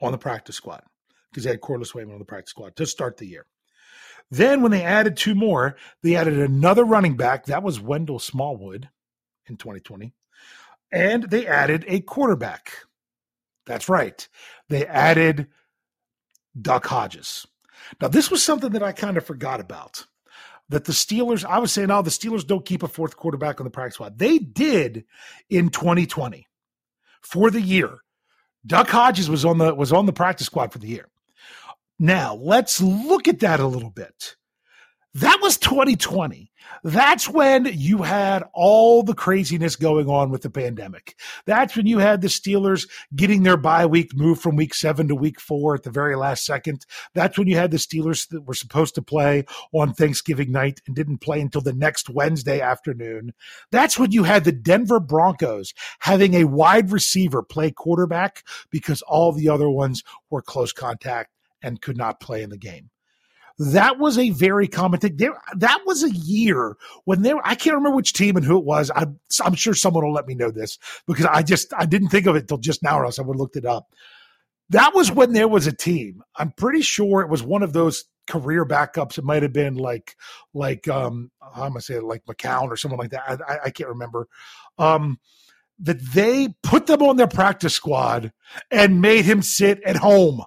on 0.00 0.12
the 0.12 0.18
practice 0.18 0.56
squad 0.56 0.82
because 1.30 1.44
they 1.44 1.50
had 1.50 1.60
Corliss 1.60 1.92
Waitman 1.92 2.12
on 2.14 2.18
the 2.18 2.24
practice 2.24 2.50
squad 2.50 2.76
to 2.76 2.86
start 2.86 3.16
the 3.16 3.26
year. 3.26 3.46
Then, 4.30 4.62
when 4.62 4.70
they 4.70 4.82
added 4.82 5.16
two 5.16 5.34
more, 5.34 5.76
they 6.02 6.16
added 6.16 6.38
another 6.38 6.84
running 6.84 7.16
back. 7.16 7.46
That 7.46 7.62
was 7.62 7.80
Wendell 7.80 8.18
Smallwood 8.18 8.88
in 9.46 9.56
2020. 9.56 10.14
And 10.90 11.24
they 11.24 11.46
added 11.46 11.84
a 11.86 12.00
quarterback. 12.00 12.72
That's 13.66 13.88
right. 13.88 14.26
They 14.68 14.86
added 14.86 15.48
Duck 16.60 16.86
Hodges. 16.86 17.46
Now, 18.00 18.08
this 18.08 18.30
was 18.30 18.42
something 18.42 18.72
that 18.72 18.82
I 18.82 18.92
kind 18.92 19.16
of 19.16 19.26
forgot 19.26 19.60
about. 19.60 20.06
That 20.68 20.84
the 20.84 20.92
Steelers, 20.92 21.44
I 21.44 21.58
was 21.58 21.72
saying, 21.72 21.90
oh, 21.90 22.00
the 22.00 22.10
Steelers 22.10 22.46
don't 22.46 22.64
keep 22.64 22.82
a 22.82 22.88
fourth 22.88 23.16
quarterback 23.16 23.60
on 23.60 23.64
the 23.64 23.70
practice 23.70 23.94
squad. 23.94 24.18
They 24.18 24.38
did 24.38 25.04
in 25.50 25.68
2020 25.68 26.46
for 27.20 27.50
the 27.50 27.60
year 27.60 27.98
Duck 28.64 28.88
Hodges 28.88 29.28
was 29.28 29.44
on 29.44 29.58
the 29.58 29.74
was 29.74 29.92
on 29.92 30.06
the 30.06 30.12
practice 30.12 30.46
squad 30.46 30.72
for 30.72 30.78
the 30.78 30.88
year. 30.88 31.08
Now, 31.98 32.34
let's 32.34 32.80
look 32.80 33.28
at 33.28 33.40
that 33.40 33.60
a 33.60 33.66
little 33.66 33.90
bit. 33.90 34.36
That 35.14 35.40
was 35.42 35.58
2020. 35.58 36.50
That's 36.84 37.28
when 37.28 37.66
you 37.66 37.98
had 37.98 38.44
all 38.54 39.02
the 39.02 39.12
craziness 39.12 39.76
going 39.76 40.08
on 40.08 40.30
with 40.30 40.40
the 40.40 40.48
pandemic. 40.48 41.18
That's 41.44 41.76
when 41.76 41.86
you 41.86 41.98
had 41.98 42.22
the 42.22 42.28
Steelers 42.28 42.88
getting 43.14 43.42
their 43.42 43.58
bye 43.58 43.84
week 43.84 44.16
moved 44.16 44.40
from 44.40 44.56
week 44.56 44.72
seven 44.72 45.08
to 45.08 45.14
week 45.14 45.38
four 45.38 45.74
at 45.74 45.82
the 45.82 45.90
very 45.90 46.16
last 46.16 46.46
second. 46.46 46.86
That's 47.12 47.36
when 47.36 47.46
you 47.46 47.58
had 47.58 47.72
the 47.72 47.76
Steelers 47.76 48.26
that 48.30 48.46
were 48.46 48.54
supposed 48.54 48.94
to 48.94 49.02
play 49.02 49.44
on 49.72 49.92
Thanksgiving 49.92 50.50
night 50.50 50.80
and 50.86 50.96
didn't 50.96 51.18
play 51.18 51.42
until 51.42 51.60
the 51.60 51.74
next 51.74 52.08
Wednesday 52.08 52.62
afternoon. 52.62 53.34
That's 53.70 53.98
when 53.98 54.12
you 54.12 54.22
had 54.22 54.44
the 54.44 54.52
Denver 54.52 54.98
Broncos 54.98 55.74
having 55.98 56.32
a 56.32 56.44
wide 56.44 56.90
receiver 56.90 57.42
play 57.42 57.70
quarterback 57.70 58.44
because 58.70 59.02
all 59.02 59.32
the 59.32 59.50
other 59.50 59.68
ones 59.68 60.02
were 60.30 60.40
close 60.40 60.72
contact 60.72 61.32
and 61.62 61.82
could 61.82 61.98
not 61.98 62.18
play 62.18 62.42
in 62.42 62.48
the 62.48 62.56
game. 62.56 62.91
That 63.70 63.98
was 63.98 64.18
a 64.18 64.30
very 64.30 64.66
common 64.66 64.98
thing. 64.98 65.16
There, 65.16 65.38
that 65.56 65.80
was 65.86 66.02
a 66.02 66.10
year 66.10 66.76
when 67.04 67.22
there. 67.22 67.36
I 67.44 67.54
can't 67.54 67.76
remember 67.76 67.96
which 67.96 68.12
team 68.12 68.36
and 68.36 68.44
who 68.44 68.58
it 68.58 68.64
was. 68.64 68.90
I, 68.90 69.06
I'm 69.44 69.54
sure 69.54 69.74
someone 69.74 70.04
will 70.04 70.12
let 70.12 70.26
me 70.26 70.34
know 70.34 70.50
this 70.50 70.78
because 71.06 71.26
I 71.26 71.42
just 71.42 71.72
I 71.76 71.86
didn't 71.86 72.08
think 72.08 72.26
of 72.26 72.34
it 72.34 72.48
till 72.48 72.58
just 72.58 72.82
now, 72.82 72.98
or 72.98 73.04
else 73.04 73.18
I 73.18 73.22
would 73.22 73.34
have 73.34 73.40
looked 73.40 73.56
it 73.56 73.64
up. 73.64 73.94
That 74.70 74.94
was 74.94 75.12
when 75.12 75.32
there 75.32 75.48
was 75.48 75.66
a 75.66 75.72
team. 75.72 76.22
I'm 76.36 76.50
pretty 76.50 76.82
sure 76.82 77.20
it 77.20 77.28
was 77.28 77.42
one 77.42 77.62
of 77.62 77.72
those 77.72 78.04
career 78.26 78.64
backups. 78.64 79.18
It 79.18 79.24
might 79.24 79.42
have 79.42 79.52
been 79.52 79.74
like 79.74 80.16
like 80.54 80.88
um 80.88 81.30
I'm 81.54 81.70
gonna 81.70 81.82
say 81.82 82.00
like 82.00 82.24
McCown 82.24 82.68
or 82.68 82.76
someone 82.76 82.98
like 82.98 83.10
that. 83.10 83.40
I, 83.46 83.58
I 83.66 83.70
can't 83.70 83.90
remember. 83.90 84.28
Um, 84.78 85.20
that 85.78 86.00
they 86.14 86.48
put 86.62 86.86
them 86.86 87.02
on 87.02 87.16
their 87.16 87.26
practice 87.26 87.74
squad 87.74 88.32
and 88.70 89.00
made 89.00 89.24
him 89.24 89.42
sit 89.42 89.82
at 89.82 89.96
home 89.96 90.42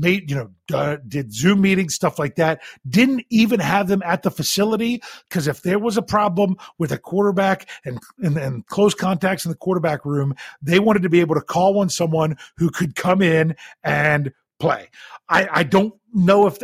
made, 0.00 0.30
you 0.30 0.36
know, 0.36 0.50
uh, 0.72 0.96
did 1.06 1.32
Zoom 1.32 1.60
meetings, 1.60 1.94
stuff 1.94 2.18
like 2.18 2.36
that. 2.36 2.60
Didn't 2.88 3.24
even 3.30 3.60
have 3.60 3.88
them 3.88 4.02
at 4.04 4.22
the 4.22 4.30
facility 4.30 5.02
because 5.28 5.46
if 5.46 5.62
there 5.62 5.78
was 5.78 5.96
a 5.96 6.02
problem 6.02 6.56
with 6.78 6.92
a 6.92 6.98
quarterback 6.98 7.68
and, 7.84 7.98
and, 8.18 8.36
and 8.36 8.66
close 8.66 8.94
contacts 8.94 9.44
in 9.44 9.50
the 9.50 9.56
quarterback 9.56 10.04
room, 10.04 10.34
they 10.62 10.80
wanted 10.80 11.02
to 11.02 11.08
be 11.08 11.20
able 11.20 11.34
to 11.34 11.40
call 11.40 11.78
on 11.78 11.88
someone 11.88 12.36
who 12.56 12.70
could 12.70 12.96
come 12.96 13.22
in 13.22 13.54
and 13.84 14.32
play. 14.58 14.88
I, 15.28 15.48
I 15.50 15.62
don't 15.62 15.94
know 16.12 16.46
if 16.46 16.58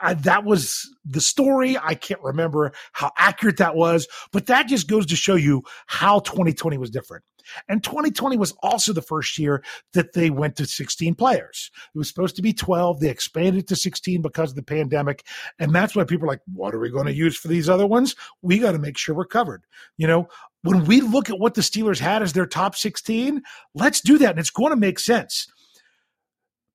I, 0.00 0.14
that 0.14 0.44
was 0.44 0.88
the 1.04 1.20
story. 1.20 1.76
I 1.76 1.94
can't 1.94 2.22
remember 2.22 2.72
how 2.92 3.10
accurate 3.16 3.56
that 3.58 3.74
was, 3.74 4.06
but 4.32 4.46
that 4.46 4.68
just 4.68 4.88
goes 4.88 5.06
to 5.06 5.16
show 5.16 5.34
you 5.34 5.62
how 5.86 6.20
2020 6.20 6.78
was 6.78 6.90
different. 6.90 7.24
And 7.68 7.82
2020 7.82 8.36
was 8.36 8.52
also 8.62 8.92
the 8.92 9.02
first 9.02 9.38
year 9.38 9.62
that 9.92 10.12
they 10.12 10.30
went 10.30 10.56
to 10.56 10.66
16 10.66 11.14
players. 11.14 11.70
It 11.94 11.98
was 11.98 12.08
supposed 12.08 12.36
to 12.36 12.42
be 12.42 12.52
12. 12.52 13.00
They 13.00 13.10
expanded 13.10 13.68
to 13.68 13.76
16 13.76 14.22
because 14.22 14.50
of 14.50 14.56
the 14.56 14.62
pandemic. 14.62 15.24
And 15.58 15.74
that's 15.74 15.94
why 15.94 16.04
people 16.04 16.26
are 16.26 16.32
like, 16.32 16.42
what 16.52 16.74
are 16.74 16.80
we 16.80 16.90
going 16.90 17.06
to 17.06 17.14
use 17.14 17.36
for 17.36 17.48
these 17.48 17.68
other 17.68 17.86
ones? 17.86 18.14
We 18.42 18.58
got 18.58 18.72
to 18.72 18.78
make 18.78 18.98
sure 18.98 19.14
we're 19.14 19.24
covered. 19.24 19.64
You 19.96 20.06
know, 20.06 20.28
when 20.62 20.84
we 20.84 21.00
look 21.00 21.30
at 21.30 21.38
what 21.38 21.54
the 21.54 21.60
Steelers 21.60 21.98
had 21.98 22.22
as 22.22 22.32
their 22.32 22.46
top 22.46 22.76
16, 22.76 23.42
let's 23.74 24.00
do 24.00 24.18
that. 24.18 24.30
And 24.30 24.38
it's 24.38 24.50
going 24.50 24.70
to 24.70 24.76
make 24.76 24.98
sense. 24.98 25.46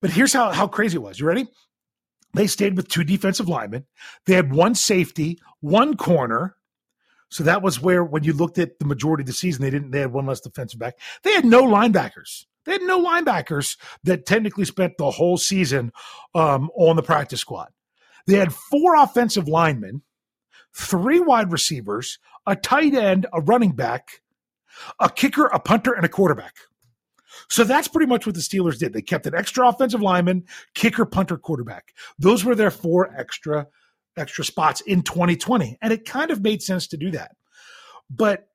But 0.02 0.12
here's 0.12 0.34
how, 0.34 0.52
how 0.52 0.68
crazy 0.68 0.98
it 0.98 1.02
was. 1.02 1.20
You 1.20 1.28
ready? 1.28 1.48
They 2.34 2.48
stayed 2.48 2.76
with 2.76 2.88
two 2.88 3.04
defensive 3.04 3.48
linemen. 3.48 3.86
They 4.26 4.34
had 4.34 4.54
one 4.54 4.76
safety, 4.76 5.40
one 5.62 5.96
corner, 5.96 6.56
so 7.34 7.44
that 7.46 7.64
was 7.64 7.82
where, 7.82 8.04
when 8.04 8.24
you 8.24 8.32
looked 8.32 8.60
at 8.60 8.78
the 8.78 8.86
majority 8.86 9.24
of 9.24 9.28
the 9.28 9.34
season, 9.34 9.64
they 9.64 9.72
didn't. 9.72 9.90
They 9.90 10.02
had 10.02 10.14
one 10.14 10.28
less 10.28 10.40
defensive 10.40 10.80
back. 10.80 11.00
They 11.24 11.32
had 11.32 11.46
no 11.46 11.64
linebackers. 11.64 12.46
They 12.66 12.74
had 12.74 12.84
no 12.84 13.04
linebackers 13.04 13.76
that 14.04 14.28
technically 14.28 14.66
spent 14.66 15.00
the 15.00 15.10
whole 15.10 15.38
season 15.38 15.92
um, 16.36 16.70
on 16.76 16.96
the 16.96 17.02
practice 17.02 17.40
squad. 17.40 17.70
They 18.28 18.36
had 18.36 18.54
four 18.54 18.96
offensive 18.96 19.48
linemen, 19.48 20.04
three 20.76 21.20
wide 21.20 21.52
receivers, 21.52 22.20
a 22.46 22.56
tight 22.56 22.94
end, 22.94 23.26
a 23.34 23.42
running 23.42 23.72
back, 23.72 24.22
a 25.00 25.10
kicker, 25.10 25.48
a 25.48 25.60
punter, 25.60 25.94
and 25.94 26.06
a 26.06 26.10
quarterback. 26.10 26.54
So 27.50 27.64
that's 27.64 27.88
pretty 27.88 28.06
much 28.06 28.28
what 28.28 28.36
the 28.36 28.42
Steelers 28.42 28.78
did. 28.78 28.94
They 28.94 29.02
kept 29.02 29.26
an 29.26 29.34
extra 29.34 29.68
offensive 29.68 30.04
lineman, 30.04 30.44
kicker, 30.76 31.06
punter, 31.06 31.38
quarterback. 31.38 31.96
Those 32.20 32.46
were 32.46 32.54
their 32.54 32.70
four 32.70 33.12
extra 33.18 33.66
extra 34.18 34.46
spots 34.46 34.82
in 34.82 35.02
2020. 35.02 35.78
And 35.82 35.94
it 35.94 36.06
kind 36.06 36.32
of 36.32 36.42
made 36.42 36.62
sense 36.62 36.88
to 36.88 36.98
do 36.98 37.12
that. 37.12 37.36
But 38.10 38.48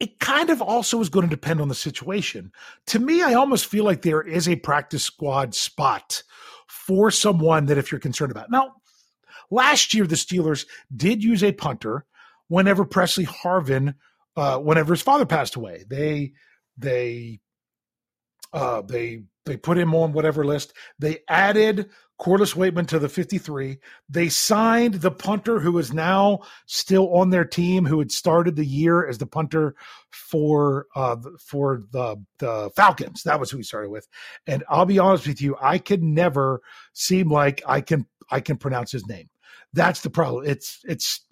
it 0.00 0.18
kind 0.18 0.48
of 0.48 0.62
also 0.62 1.00
is 1.00 1.10
going 1.10 1.28
to 1.28 1.34
depend 1.34 1.60
on 1.60 1.68
the 1.68 1.74
situation. 1.74 2.52
To 2.86 2.98
me, 2.98 3.22
I 3.22 3.34
almost 3.34 3.66
feel 3.66 3.84
like 3.84 4.02
there 4.02 4.22
is 4.22 4.48
a 4.48 4.56
practice 4.56 5.04
squad 5.04 5.54
spot 5.54 6.22
for 6.66 7.10
someone 7.10 7.66
that 7.66 7.78
if 7.78 7.92
you're 7.92 8.00
concerned 8.00 8.32
about. 8.32 8.50
Now, 8.50 8.76
last 9.50 9.92
year, 9.92 10.06
the 10.06 10.14
Steelers 10.14 10.66
did 10.94 11.22
use 11.22 11.44
a 11.44 11.52
punter 11.52 12.06
whenever 12.48 12.84
Pressley 12.86 13.26
Harvin, 13.26 13.94
uh, 14.36 14.58
whenever 14.58 14.94
his 14.94 15.02
father 15.02 15.26
passed 15.26 15.56
away. 15.56 15.84
They, 15.88 16.32
they, 16.78 17.40
uh, 18.54 18.82
they, 18.82 19.24
they 19.46 19.56
put 19.56 19.78
him 19.78 19.94
on 19.94 20.12
whatever 20.12 20.44
list. 20.44 20.72
They 20.98 21.20
added 21.28 21.90
Corliss 22.18 22.52
Waitman 22.52 22.86
to 22.88 22.98
the 22.98 23.08
53. 23.08 23.78
They 24.08 24.28
signed 24.28 24.94
the 24.94 25.10
punter 25.10 25.58
who 25.58 25.78
is 25.78 25.92
now 25.92 26.40
still 26.66 27.14
on 27.16 27.30
their 27.30 27.46
team, 27.46 27.86
who 27.86 27.98
had 27.98 28.12
started 28.12 28.56
the 28.56 28.64
year 28.64 29.08
as 29.08 29.18
the 29.18 29.26
punter 29.26 29.74
for 30.10 30.86
uh, 30.94 31.16
for 31.38 31.82
the 31.90 32.22
the 32.38 32.70
Falcons. 32.76 33.22
That 33.22 33.40
was 33.40 33.50
who 33.50 33.56
he 33.56 33.62
started 33.62 33.90
with. 33.90 34.06
And 34.46 34.62
I'll 34.68 34.84
be 34.84 34.98
honest 34.98 35.26
with 35.26 35.40
you, 35.40 35.56
I 35.60 35.78
could 35.78 36.02
never 36.02 36.60
seem 36.92 37.30
like 37.30 37.62
I 37.66 37.80
can 37.80 38.06
I 38.30 38.40
can 38.40 38.58
pronounce 38.58 38.92
his 38.92 39.06
name. 39.06 39.30
That's 39.72 40.02
the 40.02 40.10
problem. 40.10 40.44
It's 40.46 40.80
it's 40.84 41.24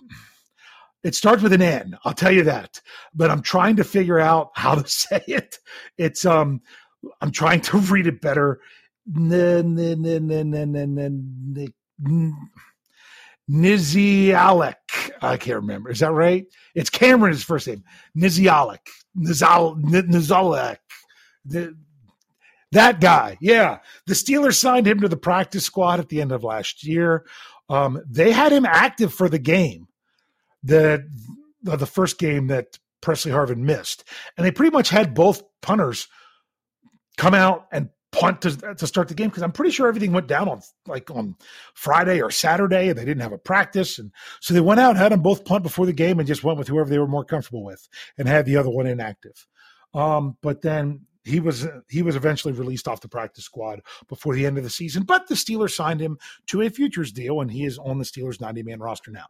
it 1.04 1.14
starts 1.14 1.42
with 1.42 1.52
an 1.52 1.62
N. 1.62 1.98
I'll 2.04 2.14
tell 2.14 2.32
you 2.32 2.44
that. 2.44 2.80
But 3.14 3.30
I'm 3.30 3.42
trying 3.42 3.76
to 3.76 3.84
figure 3.84 4.18
out 4.18 4.50
how 4.54 4.74
to 4.74 4.88
say 4.88 5.22
it. 5.26 5.58
It's 5.98 6.24
um 6.24 6.62
I'm 7.20 7.30
trying 7.30 7.60
to 7.62 7.78
read 7.78 8.06
it 8.06 8.20
better 8.20 8.60
Nizialek. 13.50 14.74
I 15.22 15.36
can't 15.36 15.56
remember. 15.56 15.90
Is 15.90 16.00
that 16.00 16.12
right? 16.12 16.46
It's 16.74 16.90
Cameron, 16.90 17.32
his 17.32 17.44
first 17.44 17.66
name. 17.66 17.84
Nizialek. 18.16 18.80
Nizal, 19.16 19.80
Nizalek. 19.82 20.76
that 22.72 23.00
guy. 23.00 23.38
Yeah. 23.40 23.78
The 24.06 24.14
Steelers 24.14 24.58
signed 24.58 24.86
him 24.86 25.00
to 25.00 25.08
the 25.08 25.16
practice 25.16 25.64
squad 25.64 26.00
at 26.00 26.08
the 26.08 26.20
end 26.20 26.32
of 26.32 26.44
last 26.44 26.84
year. 26.84 27.24
Um, 27.70 28.02
they 28.08 28.32
had 28.32 28.52
him 28.52 28.66
active 28.66 29.12
for 29.12 29.28
the 29.28 29.38
game, 29.38 29.88
the, 30.62 31.08
the 31.62 31.86
first 31.86 32.18
game 32.18 32.48
that 32.48 32.78
Pressley 33.00 33.32
Harvin 33.32 33.58
missed. 33.58 34.04
And 34.36 34.46
they 34.46 34.50
pretty 34.50 34.72
much 34.72 34.90
had 34.90 35.14
both 35.14 35.42
punters 35.60 36.08
come 37.18 37.34
out 37.34 37.66
and 37.70 37.90
punt 38.10 38.40
to, 38.40 38.74
to 38.74 38.86
start 38.86 39.08
the 39.08 39.14
game 39.14 39.28
because 39.28 39.42
I'm 39.42 39.52
pretty 39.52 39.70
sure 39.70 39.86
everything 39.86 40.12
went 40.12 40.28
down 40.28 40.48
on 40.48 40.62
like 40.86 41.10
on 41.10 41.36
Friday 41.74 42.22
or 42.22 42.30
Saturday 42.30 42.88
and 42.88 42.98
they 42.98 43.04
didn't 43.04 43.20
have 43.22 43.32
a 43.32 43.38
practice 43.38 43.98
and 43.98 44.12
so 44.40 44.54
they 44.54 44.62
went 44.62 44.80
out 44.80 44.96
had 44.96 45.12
them 45.12 45.20
both 45.20 45.44
punt 45.44 45.62
before 45.62 45.84
the 45.84 45.92
game 45.92 46.18
and 46.18 46.26
just 46.26 46.42
went 46.42 46.58
with 46.58 46.68
whoever 46.68 46.88
they 46.88 46.98
were 46.98 47.06
more 47.06 47.24
comfortable 47.24 47.62
with 47.62 47.86
and 48.16 48.26
had 48.26 48.46
the 48.46 48.56
other 48.56 48.70
one 48.70 48.86
inactive. 48.86 49.46
Um, 49.92 50.38
but 50.42 50.62
then 50.62 51.02
he 51.24 51.40
was 51.40 51.66
he 51.90 52.00
was 52.00 52.16
eventually 52.16 52.54
released 52.54 52.88
off 52.88 53.02
the 53.02 53.08
practice 53.08 53.44
squad 53.44 53.82
before 54.08 54.34
the 54.34 54.46
end 54.46 54.56
of 54.56 54.64
the 54.64 54.70
season. 54.70 55.02
But 55.02 55.28
the 55.28 55.34
Steelers 55.34 55.74
signed 55.74 56.00
him 56.00 56.18
to 56.46 56.62
a 56.62 56.70
futures 56.70 57.12
deal 57.12 57.42
and 57.42 57.50
he 57.50 57.64
is 57.64 57.78
on 57.78 57.98
the 57.98 58.04
Steelers 58.04 58.40
90 58.40 58.62
man 58.62 58.80
roster 58.80 59.10
now. 59.10 59.26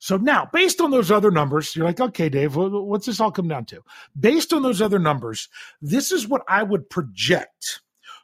So 0.00 0.16
now, 0.16 0.48
based 0.52 0.80
on 0.80 0.90
those 0.90 1.10
other 1.10 1.30
numbers, 1.30 1.76
you're 1.76 1.86
like, 1.86 2.00
okay, 2.00 2.28
Dave, 2.28 2.56
what's 2.56 3.06
this 3.06 3.20
all 3.20 3.30
come 3.30 3.48
down 3.48 3.66
to? 3.66 3.82
Based 4.18 4.52
on 4.52 4.62
those 4.62 4.82
other 4.82 4.98
numbers, 4.98 5.48
this 5.80 6.10
is 6.10 6.26
what 6.26 6.42
I 6.48 6.62
would 6.62 6.90
project 6.90 7.80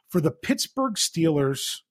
for 0.09 0.19
the 0.19 0.31
Pittsburgh 0.31 0.95
Steelers 0.95 1.81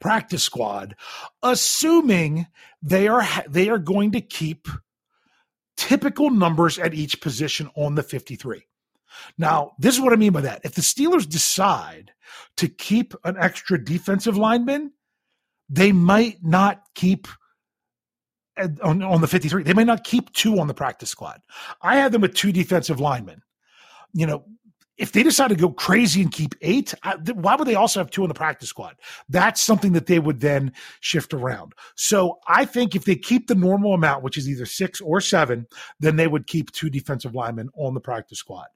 practice 0.00 0.42
squad, 0.42 0.96
assuming 1.42 2.46
they 2.82 3.08
are 3.08 3.26
they 3.48 3.68
are 3.68 3.78
going 3.78 4.12
to 4.12 4.20
keep 4.20 4.68
typical 5.76 6.30
numbers 6.30 6.78
at 6.78 6.94
each 6.94 7.20
position 7.20 7.70
on 7.74 7.94
the 7.94 8.02
53. 8.02 8.66
Now, 9.38 9.72
this 9.78 9.94
is 9.94 10.00
what 10.00 10.12
I 10.12 10.16
mean 10.16 10.32
by 10.32 10.42
that. 10.42 10.60
If 10.64 10.74
the 10.74 10.82
Steelers 10.82 11.28
decide 11.28 12.12
to 12.56 12.68
keep 12.68 13.14
an 13.24 13.36
extra 13.38 13.82
defensive 13.82 14.36
lineman, 14.36 14.92
they 15.68 15.92
might 15.92 16.42
not 16.42 16.82
keep 16.94 17.28
on, 18.82 19.02
on 19.02 19.20
the 19.20 19.26
53. 19.26 19.62
They 19.62 19.74
may 19.74 19.84
not 19.84 20.04
keep 20.04 20.32
two 20.32 20.58
on 20.58 20.66
the 20.66 20.74
practice 20.74 21.10
squad. 21.10 21.40
I 21.82 21.96
had 21.96 22.12
them 22.12 22.22
with 22.22 22.34
two 22.34 22.52
defensive 22.52 23.00
linemen. 23.00 23.42
You 24.12 24.26
know, 24.26 24.44
if 25.00 25.12
they 25.12 25.22
decide 25.22 25.48
to 25.48 25.56
go 25.56 25.70
crazy 25.70 26.20
and 26.20 26.30
keep 26.30 26.54
eight, 26.60 26.92
why 27.32 27.56
would 27.56 27.66
they 27.66 27.74
also 27.74 28.00
have 28.00 28.10
two 28.10 28.22
in 28.22 28.28
the 28.28 28.34
practice 28.34 28.68
squad? 28.68 28.96
That's 29.30 29.62
something 29.62 29.92
that 29.92 30.06
they 30.06 30.18
would 30.18 30.40
then 30.40 30.72
shift 31.00 31.32
around. 31.32 31.72
So 31.96 32.38
I 32.46 32.66
think 32.66 32.94
if 32.94 33.06
they 33.06 33.16
keep 33.16 33.46
the 33.46 33.54
normal 33.54 33.94
amount, 33.94 34.22
which 34.22 34.36
is 34.36 34.48
either 34.48 34.66
six 34.66 35.00
or 35.00 35.22
seven, 35.22 35.66
then 36.00 36.16
they 36.16 36.26
would 36.26 36.46
keep 36.46 36.70
two 36.70 36.90
defensive 36.90 37.34
linemen 37.34 37.70
on 37.74 37.94
the 37.94 38.00
practice 38.00 38.38
squad. 38.38 38.66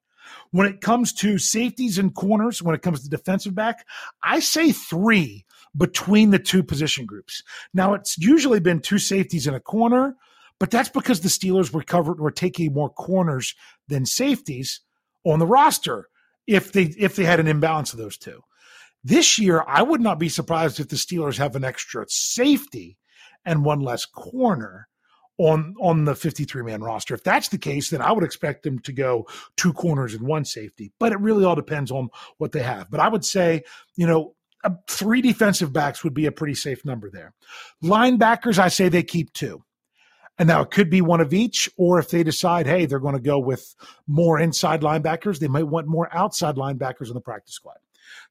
When 0.50 0.66
it 0.66 0.80
comes 0.80 1.12
to 1.14 1.36
safeties 1.36 1.98
and 1.98 2.14
corners, 2.14 2.62
when 2.62 2.74
it 2.74 2.80
comes 2.80 3.02
to 3.02 3.10
defensive 3.10 3.54
back, 3.54 3.86
I 4.22 4.40
say 4.40 4.72
three 4.72 5.44
between 5.76 6.30
the 6.30 6.38
two 6.38 6.62
position 6.62 7.06
groups. 7.06 7.42
Now 7.72 7.94
it's 7.94 8.16
usually 8.18 8.60
been 8.60 8.80
two 8.80 8.98
safeties 8.98 9.46
in 9.46 9.54
a 9.54 9.60
corner, 9.60 10.16
but 10.60 10.70
that's 10.70 10.88
because 10.88 11.20
the 11.20 11.28
Steelers 11.28 11.72
were 11.72 11.82
covered 11.82 12.20
were 12.20 12.30
taking 12.30 12.72
more 12.72 12.90
corners 12.90 13.54
than 13.88 14.06
safeties 14.06 14.80
on 15.24 15.38
the 15.38 15.46
roster 15.46 16.08
if 16.46 16.72
they 16.72 16.84
if 16.98 17.16
they 17.16 17.24
had 17.24 17.40
an 17.40 17.48
imbalance 17.48 17.92
of 17.92 17.98
those 17.98 18.16
two. 18.16 18.42
This 19.02 19.38
year, 19.38 19.64
I 19.66 19.82
would 19.82 20.00
not 20.00 20.18
be 20.18 20.28
surprised 20.28 20.80
if 20.80 20.88
the 20.88 20.96
Steelers 20.96 21.36
have 21.36 21.56
an 21.56 21.64
extra 21.64 22.06
safety 22.08 22.96
and 23.44 23.64
one 23.64 23.80
less 23.80 24.06
corner 24.06 24.88
on 25.38 25.74
on 25.80 26.04
the 26.04 26.14
53 26.14 26.62
man 26.62 26.82
roster. 26.82 27.14
If 27.14 27.24
that's 27.24 27.48
the 27.48 27.58
case, 27.58 27.90
then 27.90 28.00
I 28.00 28.12
would 28.12 28.24
expect 28.24 28.62
them 28.62 28.78
to 28.80 28.92
go 28.92 29.26
two 29.56 29.72
corners 29.72 30.14
and 30.14 30.26
one 30.26 30.44
safety. 30.44 30.92
But 30.98 31.12
it 31.12 31.20
really 31.20 31.44
all 31.44 31.56
depends 31.56 31.90
on 31.90 32.08
what 32.38 32.52
they 32.52 32.62
have. 32.62 32.90
But 32.90 33.00
I 33.00 33.08
would 33.08 33.24
say, 33.24 33.64
you 33.96 34.06
know, 34.06 34.34
three 34.88 35.20
defensive 35.20 35.72
backs 35.72 36.04
would 36.04 36.14
be 36.14 36.26
a 36.26 36.32
pretty 36.32 36.54
safe 36.54 36.84
number 36.84 37.10
there. 37.10 37.32
Linebackers, 37.82 38.58
I 38.58 38.68
say 38.68 38.88
they 38.88 39.02
keep 39.02 39.32
two. 39.32 39.64
And 40.38 40.48
now 40.48 40.62
it 40.62 40.70
could 40.70 40.90
be 40.90 41.00
one 41.00 41.20
of 41.20 41.32
each, 41.32 41.70
or 41.76 42.00
if 42.00 42.10
they 42.10 42.24
decide, 42.24 42.66
hey, 42.66 42.86
they're 42.86 42.98
going 42.98 43.14
to 43.14 43.20
go 43.20 43.38
with 43.38 43.74
more 44.08 44.40
inside 44.40 44.80
linebackers, 44.80 45.38
they 45.38 45.48
might 45.48 45.68
want 45.68 45.86
more 45.86 46.08
outside 46.12 46.56
linebackers 46.56 47.08
in 47.08 47.14
the 47.14 47.20
practice 47.20 47.54
squad. 47.54 47.76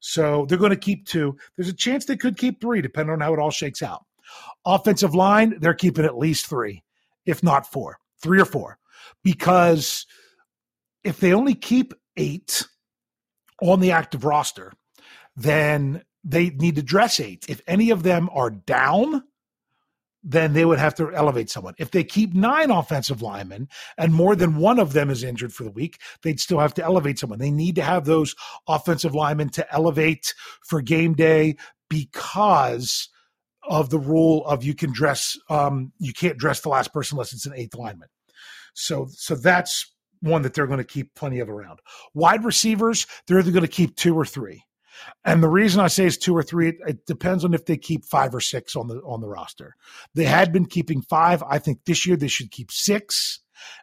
So 0.00 0.44
they're 0.46 0.58
going 0.58 0.70
to 0.70 0.76
keep 0.76 1.06
two. 1.06 1.36
There's 1.56 1.68
a 1.68 1.74
chance 1.74 2.04
they 2.04 2.16
could 2.16 2.36
keep 2.36 2.60
three, 2.60 2.82
depending 2.82 3.14
on 3.14 3.20
how 3.20 3.32
it 3.32 3.38
all 3.38 3.50
shakes 3.50 3.82
out. 3.82 4.04
Offensive 4.66 5.14
line, 5.14 5.54
they're 5.60 5.72
keeping 5.72 6.04
at 6.04 6.18
least 6.18 6.46
three, 6.46 6.82
if 7.24 7.42
not 7.42 7.70
four, 7.70 7.98
three 8.22 8.40
or 8.40 8.44
four, 8.44 8.78
because 9.22 10.06
if 11.04 11.20
they 11.20 11.32
only 11.32 11.54
keep 11.54 11.94
eight 12.16 12.66
on 13.62 13.80
the 13.80 13.92
active 13.92 14.24
roster, 14.24 14.72
then 15.36 16.02
they 16.24 16.50
need 16.50 16.76
to 16.76 16.82
dress 16.82 17.20
eight. 17.20 17.44
If 17.48 17.60
any 17.66 17.90
of 17.90 18.02
them 18.02 18.30
are 18.32 18.50
down, 18.50 19.24
then 20.22 20.54
they 20.54 20.64
would 20.64 20.78
have 20.78 20.94
to 20.94 21.12
elevate 21.14 21.50
someone. 21.50 21.74
If 21.78 21.90
they 21.90 22.02
keep 22.02 22.32
nine 22.32 22.70
offensive 22.70 23.20
linemen 23.20 23.68
and 23.98 24.14
more 24.14 24.34
than 24.34 24.56
one 24.56 24.78
of 24.78 24.94
them 24.94 25.10
is 25.10 25.22
injured 25.22 25.52
for 25.52 25.64
the 25.64 25.70
week, 25.70 26.00
they'd 26.22 26.40
still 26.40 26.58
have 26.58 26.72
to 26.74 26.84
elevate 26.84 27.18
someone. 27.18 27.38
They 27.38 27.50
need 27.50 27.74
to 27.76 27.82
have 27.82 28.06
those 28.06 28.34
offensive 28.66 29.14
linemen 29.14 29.50
to 29.50 29.72
elevate 29.72 30.34
for 30.62 30.80
game 30.80 31.12
day 31.12 31.56
because 31.90 33.10
of 33.68 33.90
the 33.90 33.98
rule 33.98 34.46
of 34.46 34.64
you 34.64 34.74
can 34.74 34.92
dress 34.92 35.38
um, 35.50 35.92
you 35.98 36.12
can't 36.12 36.38
dress 36.38 36.60
the 36.60 36.68
last 36.68 36.92
person 36.92 37.16
unless 37.16 37.32
it's 37.32 37.46
an 37.46 37.54
eighth 37.54 37.74
lineman. 37.74 38.08
So 38.72 39.08
so 39.10 39.34
that's 39.34 39.90
one 40.20 40.42
that 40.42 40.54
they're 40.54 40.66
going 40.66 40.78
to 40.78 40.84
keep 40.84 41.14
plenty 41.14 41.40
of 41.40 41.50
around. 41.50 41.80
Wide 42.14 42.44
receivers, 42.44 43.06
they're 43.26 43.38
either 43.38 43.50
going 43.50 43.62
to 43.62 43.68
keep 43.68 43.94
two 43.94 44.18
or 44.18 44.24
three. 44.24 44.64
And 45.24 45.42
the 45.42 45.48
reason 45.48 45.80
I 45.80 45.88
say 45.88 46.06
it's 46.06 46.16
two 46.16 46.36
or 46.36 46.42
three, 46.42 46.68
it, 46.68 46.76
it, 46.86 47.06
depends 47.06 47.44
on 47.44 47.54
if 47.54 47.66
they 47.66 47.76
keep 47.76 48.04
five 48.04 48.34
or 48.34 48.40
six 48.40 48.76
on 48.76 48.88
the 48.88 48.96
on 49.00 49.20
the 49.20 49.28
roster. 49.28 49.76
They 50.14 50.24
had 50.24 50.52
been 50.52 50.66
keeping 50.66 51.02
five. 51.02 51.42
I 51.42 51.58
think 51.58 51.84
this 51.84 52.06
year 52.06 52.16
they 52.16 52.28
should 52.28 52.50
keep 52.50 52.70
six, 52.70 53.40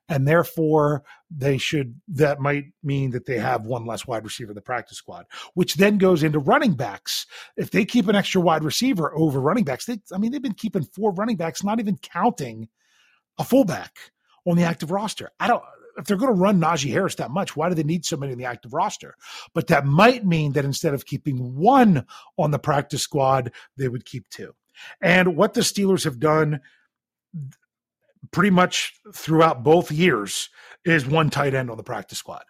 and 0.07 0.27
therefore 0.27 1.03
they 1.29 1.57
should. 1.57 1.99
That 2.07 2.39
might 2.39 2.65
mean 2.83 3.11
that 3.11 3.25
they 3.25 3.39
have 3.39 3.65
one 3.65 3.85
less 3.85 4.07
wide 4.07 4.23
receiver 4.23 4.51
in 4.51 4.55
the 4.55 4.61
practice 4.61 4.97
squad, 4.97 5.25
which 5.53 5.75
then 5.75 5.97
goes 5.97 6.23
into 6.23 6.39
running 6.39 6.73
backs. 6.73 7.25
If 7.57 7.71
they 7.71 7.85
keep 7.85 8.07
an 8.07 8.15
extra 8.15 8.41
wide 8.41 8.63
receiver 8.63 9.15
over 9.15 9.39
running 9.39 9.63
backs, 9.63 9.85
they, 9.85 9.99
I 10.13 10.17
mean, 10.17 10.31
they've 10.31 10.41
been 10.41 10.53
keeping 10.53 10.83
four 10.83 11.11
running 11.13 11.37
backs, 11.37 11.63
not 11.63 11.79
even 11.79 11.97
counting 11.97 12.69
a 13.37 13.43
fullback 13.43 14.11
on 14.45 14.57
the 14.57 14.63
active 14.63 14.91
roster. 14.91 15.29
I 15.39 15.47
don't 15.47 15.63
if 15.97 16.05
they're 16.05 16.17
going 16.17 16.33
to 16.33 16.39
run 16.39 16.59
Najee 16.59 16.91
Harris 16.91 17.15
that 17.15 17.31
much, 17.31 17.55
why 17.55 17.69
do 17.69 17.75
they 17.75 17.83
need 17.83 18.05
so 18.05 18.17
many 18.17 18.33
in 18.33 18.37
the 18.37 18.45
active 18.45 18.73
roster? 18.73 19.15
But 19.53 19.67
that 19.67 19.85
might 19.85 20.25
mean 20.25 20.53
that 20.53 20.65
instead 20.65 20.93
of 20.93 21.05
keeping 21.05 21.55
one 21.55 22.05
on 22.37 22.51
the 22.51 22.59
practice 22.59 23.01
squad, 23.01 23.51
they 23.77 23.87
would 23.87 24.05
keep 24.05 24.27
two. 24.29 24.53
And 25.01 25.35
what 25.35 25.53
the 25.53 25.61
Steelers 25.61 26.03
have 26.03 26.19
done 26.19 26.61
pretty 28.31 28.49
much 28.49 28.93
throughout 29.13 29.63
both 29.63 29.91
years 29.91 30.49
is 30.85 31.05
one 31.05 31.29
tight 31.29 31.53
end 31.53 31.69
on 31.69 31.77
the 31.77 31.83
practice 31.83 32.19
squad. 32.19 32.43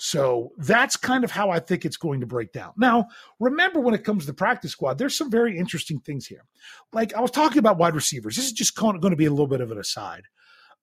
So 0.00 0.52
that's 0.58 0.96
kind 0.96 1.24
of 1.24 1.32
how 1.32 1.50
I 1.50 1.58
think 1.58 1.84
it's 1.84 1.96
going 1.96 2.20
to 2.20 2.26
break 2.26 2.52
down. 2.52 2.72
Now, 2.76 3.08
remember 3.40 3.80
when 3.80 3.94
it 3.94 4.04
comes 4.04 4.22
to 4.22 4.26
the 4.28 4.34
practice 4.34 4.70
squad, 4.70 4.96
there's 4.96 5.18
some 5.18 5.28
very 5.28 5.58
interesting 5.58 5.98
things 5.98 6.26
here. 6.26 6.44
Like 6.92 7.14
I 7.14 7.20
was 7.20 7.32
talking 7.32 7.58
about 7.58 7.78
wide 7.78 7.96
receivers. 7.96 8.36
This 8.36 8.46
is 8.46 8.52
just 8.52 8.76
going 8.76 9.00
to 9.00 9.16
be 9.16 9.26
a 9.26 9.30
little 9.30 9.48
bit 9.48 9.60
of 9.60 9.72
an 9.72 9.78
aside. 9.78 10.24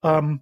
Um, 0.03 0.41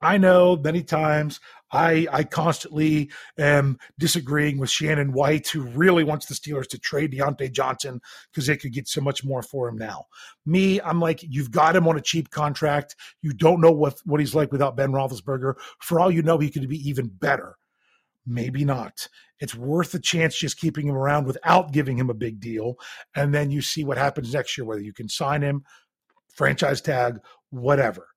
I 0.00 0.18
know 0.18 0.56
many 0.56 0.82
times 0.82 1.40
I 1.72 2.06
I 2.12 2.24
constantly 2.24 3.10
am 3.38 3.78
disagreeing 3.98 4.58
with 4.58 4.70
Shannon 4.70 5.12
White, 5.12 5.48
who 5.48 5.62
really 5.62 6.04
wants 6.04 6.26
the 6.26 6.34
Steelers 6.34 6.68
to 6.68 6.78
trade 6.78 7.12
Diontae 7.12 7.52
Johnson 7.52 8.00
because 8.30 8.46
they 8.46 8.56
could 8.56 8.72
get 8.72 8.88
so 8.88 9.00
much 9.00 9.24
more 9.24 9.42
for 9.42 9.68
him 9.68 9.76
now. 9.76 10.04
Me, 10.44 10.80
I'm 10.80 11.00
like, 11.00 11.22
you've 11.22 11.50
got 11.50 11.74
him 11.74 11.88
on 11.88 11.96
a 11.96 12.02
cheap 12.02 12.30
contract. 12.30 12.94
You 13.22 13.32
don't 13.32 13.60
know 13.60 13.72
what 13.72 13.98
what 14.04 14.20
he's 14.20 14.34
like 14.34 14.52
without 14.52 14.76
Ben 14.76 14.92
Roethlisberger. 14.92 15.54
For 15.80 15.98
all 15.98 16.10
you 16.10 16.22
know, 16.22 16.38
he 16.38 16.50
could 16.50 16.68
be 16.68 16.88
even 16.88 17.08
better. 17.08 17.56
Maybe 18.26 18.64
not. 18.64 19.08
It's 19.38 19.54
worth 19.54 19.92
the 19.92 20.00
chance 20.00 20.36
just 20.36 20.58
keeping 20.58 20.88
him 20.88 20.96
around 20.96 21.26
without 21.26 21.72
giving 21.72 21.98
him 21.98 22.10
a 22.10 22.14
big 22.14 22.40
deal, 22.40 22.76
and 23.14 23.34
then 23.34 23.50
you 23.50 23.62
see 23.62 23.84
what 23.84 23.98
happens 23.98 24.34
next 24.34 24.56
year. 24.56 24.64
Whether 24.64 24.82
you 24.82 24.92
can 24.92 25.08
sign 25.08 25.42
him, 25.42 25.64
franchise 26.28 26.80
tag, 26.80 27.18
whatever 27.50 28.08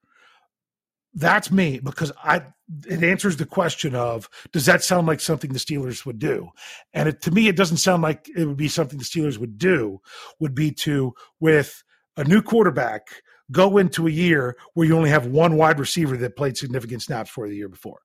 that's 1.14 1.52
me 1.52 1.80
because 1.80 2.12
I 2.24 2.44
it 2.88 3.04
answers 3.04 3.38
the 3.38 3.46
question 3.46 3.96
of 3.96 4.30
does 4.52 4.66
that 4.66 4.84
sound 4.84 5.08
like 5.08 5.20
something 5.20 5.52
the 5.54 5.60
Steelers 5.60 6.06
would 6.06 6.20
do? 6.20 6.50
And 6.94 7.10
it, 7.10 7.22
to 7.24 7.32
me, 7.32 7.48
it 7.48 7.56
doesn't 7.56 7.78
sound 7.78 8.04
like 8.04 8.30
it 8.36 8.46
would 8.46 8.58
be 8.58 8.68
something 8.68 9.00
the 9.00 9.06
Steelers 9.06 9.38
would 9.38 9.58
do. 9.58 10.02
Would 10.40 10.54
be 10.54 10.72
to 10.72 11.14
with 11.40 11.84
a 12.16 12.24
new 12.24 12.42
quarterback 12.42 13.08
go 13.52 13.78
into 13.78 14.08
a 14.08 14.12
year 14.12 14.56
where 14.74 14.86
you 14.86 14.96
only 14.96 15.10
have 15.10 15.26
one 15.26 15.56
wide 15.56 15.80
receiver 15.80 16.16
that 16.18 16.36
played 16.36 16.58
significant 16.58 17.02
snaps 17.02 17.30
for 17.30 17.48
the 17.48 17.56
year 17.56 17.70
before. 17.70 18.02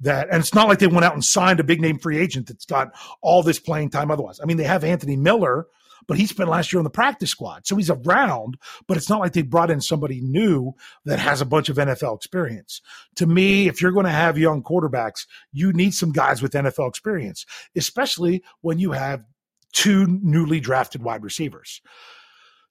That 0.00 0.28
and 0.30 0.40
it's 0.40 0.54
not 0.54 0.68
like 0.68 0.78
they 0.78 0.86
went 0.86 1.04
out 1.04 1.14
and 1.14 1.24
signed 1.24 1.60
a 1.60 1.64
big 1.64 1.80
name 1.80 1.98
free 1.98 2.18
agent 2.18 2.48
that's 2.48 2.66
got 2.66 2.92
all 3.22 3.42
this 3.42 3.58
playing 3.58 3.90
time 3.90 4.10
otherwise. 4.10 4.40
I 4.42 4.44
mean, 4.44 4.58
they 4.58 4.64
have 4.64 4.84
Anthony 4.84 5.16
Miller 5.16 5.66
but 6.06 6.18
he 6.18 6.26
spent 6.26 6.48
last 6.48 6.72
year 6.72 6.78
on 6.78 6.84
the 6.84 6.90
practice 6.90 7.30
squad. 7.30 7.66
So 7.66 7.76
he's 7.76 7.90
around, 7.90 8.56
but 8.86 8.96
it's 8.96 9.08
not 9.08 9.20
like 9.20 9.32
they 9.32 9.42
brought 9.42 9.70
in 9.70 9.80
somebody 9.80 10.20
new 10.20 10.72
that 11.04 11.18
has 11.18 11.40
a 11.40 11.46
bunch 11.46 11.68
of 11.68 11.76
NFL 11.76 12.16
experience. 12.16 12.80
To 13.16 13.26
me, 13.26 13.68
if 13.68 13.80
you're 13.80 13.92
going 13.92 14.06
to 14.06 14.12
have 14.12 14.38
young 14.38 14.62
quarterbacks, 14.62 15.26
you 15.52 15.72
need 15.72 15.94
some 15.94 16.12
guys 16.12 16.42
with 16.42 16.52
NFL 16.52 16.88
experience, 16.88 17.46
especially 17.76 18.42
when 18.60 18.78
you 18.78 18.92
have 18.92 19.24
two 19.72 20.06
newly 20.22 20.60
drafted 20.60 21.02
wide 21.02 21.22
receivers. 21.22 21.82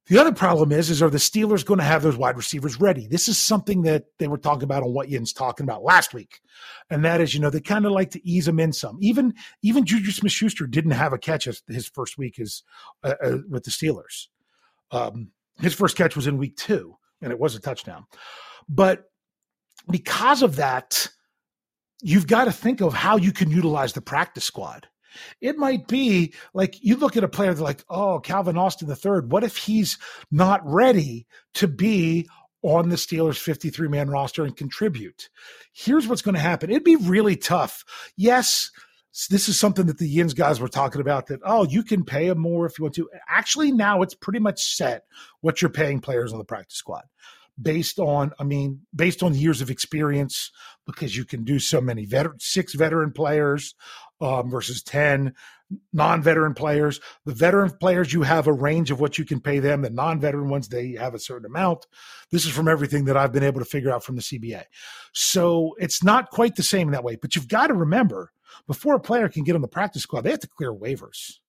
The 0.08 0.20
other 0.20 0.34
problem 0.34 0.72
is, 0.72 0.92
is 0.92 1.02
are 1.02 1.10
the 1.10 1.18
Steelers 1.18 1.66
going 1.66 1.80
to 1.80 1.84
have 1.84 2.04
those 2.04 2.18
wide 2.18 2.38
receivers 2.38 2.80
ready? 2.80 3.08
This 3.08 3.28
is 3.28 3.40
something 3.40 3.82
that 3.84 4.06
they 4.20 4.28
were 4.28 4.38
talking 4.38 4.64
about 4.64 4.84
on 4.84 4.94
what 4.94 5.10
Yin's 5.10 5.34
talking 5.34 5.64
about 5.64 5.84
last 5.84 6.14
week, 6.14 6.42
and 6.92 7.04
that 7.04 7.22
is, 7.22 7.34
you 7.34 7.40
know, 7.40 7.50
they 7.50 7.60
kind 7.60 7.86
of 7.86 7.92
like 7.92 8.12
to 8.12 8.28
ease 8.28 8.46
them 8.46 8.60
in 8.60 8.72
some. 8.72 8.98
Even 9.02 9.34
even 9.64 9.84
Juju 9.84 10.12
Smith-Schuster 10.12 10.68
didn't 10.68 10.92
have 10.92 11.12
a 11.12 11.18
catch 11.18 11.48
his 11.68 11.88
first 11.88 12.20
week 12.20 12.40
as 12.40 12.62
uh, 13.04 13.16
uh, 13.24 13.38
with 13.50 13.64
the 13.64 13.72
Steelers. 13.72 14.28
Um, 14.92 15.32
his 15.60 15.74
first 15.74 15.98
catch 15.98 16.16
was 16.16 16.28
in 16.28 16.38
week 16.38 16.56
two, 16.56 16.96
and 17.22 17.32
it 17.32 17.40
was 17.40 17.56
a 17.56 17.60
touchdown. 17.60 18.06
But 18.70 19.06
because 19.90 20.44
of 20.44 20.58
that, 20.58 21.10
you've 22.04 22.28
got 22.28 22.46
to 22.46 22.52
think 22.52 22.82
of 22.82 22.94
how 22.94 23.18
you 23.18 23.32
can 23.32 23.50
utilize 23.50 23.94
the 23.94 24.02
practice 24.02 24.44
squad. 24.44 24.88
It 25.42 25.58
might 25.58 25.88
be 25.88 26.34
like 26.54 26.84
you 26.84 26.98
look 26.98 27.18
at 27.18 27.24
a 27.24 27.30
player 27.30 27.54
like, 27.56 27.84
oh, 27.90 28.20
Calvin 28.20 28.58
Austin 28.58 28.88
the 28.88 28.96
third. 28.96 29.32
What 29.32 29.44
if 29.44 29.58
he's 29.58 29.98
not 30.32 30.62
ready 30.66 31.28
to 31.56 31.68
be 31.68 32.28
on 32.62 32.90
the 32.90 32.96
Steelers 32.96 33.38
53 33.38 33.88
man 33.88 34.10
roster 34.10 34.44
and 34.44 34.56
contribute? 34.56 35.30
Here's 35.74 36.08
what's 36.08 36.22
going 36.22 36.36
to 36.36 36.42
happen. 36.42 36.70
It'd 36.70 36.84
be 36.84 36.96
really 36.96 37.36
tough. 37.36 37.84
Yes, 38.18 38.72
this 39.30 39.48
is 39.48 39.58
something 39.58 39.86
that 39.86 39.98
the 39.98 40.10
Yins 40.10 40.34
guys 40.34 40.60
were 40.60 40.68
talking 40.68 41.00
about 41.00 41.28
that, 41.28 41.40
oh, 41.46 41.66
you 41.66 41.84
can 41.84 42.04
pay 42.04 42.28
them 42.28 42.40
more 42.40 42.66
if 42.66 42.78
you 42.78 42.84
want 42.84 42.96
to. 42.96 43.10
Actually, 43.30 43.72
now 43.72 44.02
it's 44.02 44.14
pretty 44.14 44.40
much 44.40 44.76
set 44.76 45.06
what 45.42 45.62
you're 45.62 45.70
paying 45.70 46.02
players 46.02 46.34
on 46.34 46.40
the 46.40 46.46
practice 46.46 46.78
squad 46.78 47.04
based 47.62 48.00
on, 48.00 48.34
I 48.40 48.44
mean, 48.44 48.82
based 48.94 49.24
on 49.24 49.34
years 49.34 49.62
of 49.62 49.70
experience, 49.70 50.52
because 50.86 51.16
you 51.16 51.24
can 51.24 51.46
do 51.46 51.60
so 51.60 51.80
many 51.80 52.06
veteran, 52.06 52.40
six 52.40 52.74
veteran 52.74 53.12
players 53.12 53.76
um, 54.22 54.50
versus 54.50 54.82
10 54.84 55.34
non 55.94 56.22
veteran 56.22 56.54
players. 56.54 57.00
The 57.26 57.34
veteran 57.34 57.72
players, 57.80 58.14
you 58.14 58.22
have 58.22 58.48
a 58.48 58.54
range 58.54 58.92
of 58.92 59.00
what 59.00 59.18
you 59.18 59.26
can 59.26 59.40
pay 59.40 59.60
them. 59.60 59.82
The 59.82 59.90
non 59.90 60.20
veteran 60.20 60.50
ones, 60.50 60.68
they 60.68 60.94
have 60.94 61.14
a 61.14 61.20
certain 61.20 61.46
amount. 61.46 61.88
This 62.32 62.46
is 62.46 62.52
from 62.52 62.68
everything 62.68 63.06
that 63.06 63.18
I've 63.18 63.34
been 63.34 63.44
able 63.44 63.60
to 63.60 63.66
figure 63.66 63.92
out 63.92 64.04
from 64.04 64.16
the 64.16 64.22
CBA. 64.22 64.64
So 65.14 65.76
it's 65.80 66.04
not 66.04 66.30
quite 66.30 66.56
the 66.56 66.64
same 66.64 66.88
in 66.88 66.94
that 66.94 67.04
way, 67.04 67.16
but 67.16 67.36
you've 67.36 67.48
got 67.48 67.68
to 67.68 67.74
remember 67.74 68.32
before 68.68 68.96
a 68.96 69.00
player 69.00 69.30
can 69.30 69.44
get 69.44 69.56
on 69.56 69.62
the 69.62 69.68
practice 69.68 70.04
squad, 70.04 70.22
they 70.22 70.32
have 70.32 70.40
to 70.40 70.48
clear 70.48 70.74
waivers. 70.74 71.40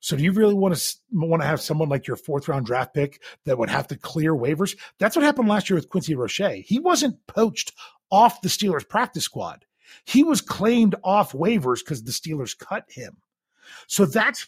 So 0.00 0.16
do 0.16 0.22
you 0.22 0.32
really 0.32 0.54
want 0.54 0.76
to 0.76 0.96
want 1.12 1.42
to 1.42 1.48
have 1.48 1.60
someone 1.60 1.88
like 1.88 2.06
your 2.06 2.16
fourth 2.16 2.48
round 2.48 2.66
draft 2.66 2.94
pick 2.94 3.22
that 3.44 3.58
would 3.58 3.70
have 3.70 3.88
to 3.88 3.96
clear 3.96 4.34
waivers? 4.34 4.76
That's 4.98 5.16
what 5.16 5.24
happened 5.24 5.48
last 5.48 5.70
year 5.70 5.76
with 5.76 5.88
Quincy 5.88 6.14
Roche. 6.14 6.62
He 6.64 6.78
wasn't 6.78 7.26
poached 7.26 7.72
off 8.10 8.40
the 8.42 8.48
Steelers 8.48 8.88
practice 8.88 9.24
squad 9.24 9.64
He 10.04 10.24
was 10.24 10.40
claimed 10.40 10.94
off 11.04 11.32
waivers 11.32 11.80
because 11.80 12.02
the 12.02 12.12
Steelers 12.12 12.58
cut 12.58 12.84
him. 12.88 13.16
So 13.86 14.06
that's 14.06 14.46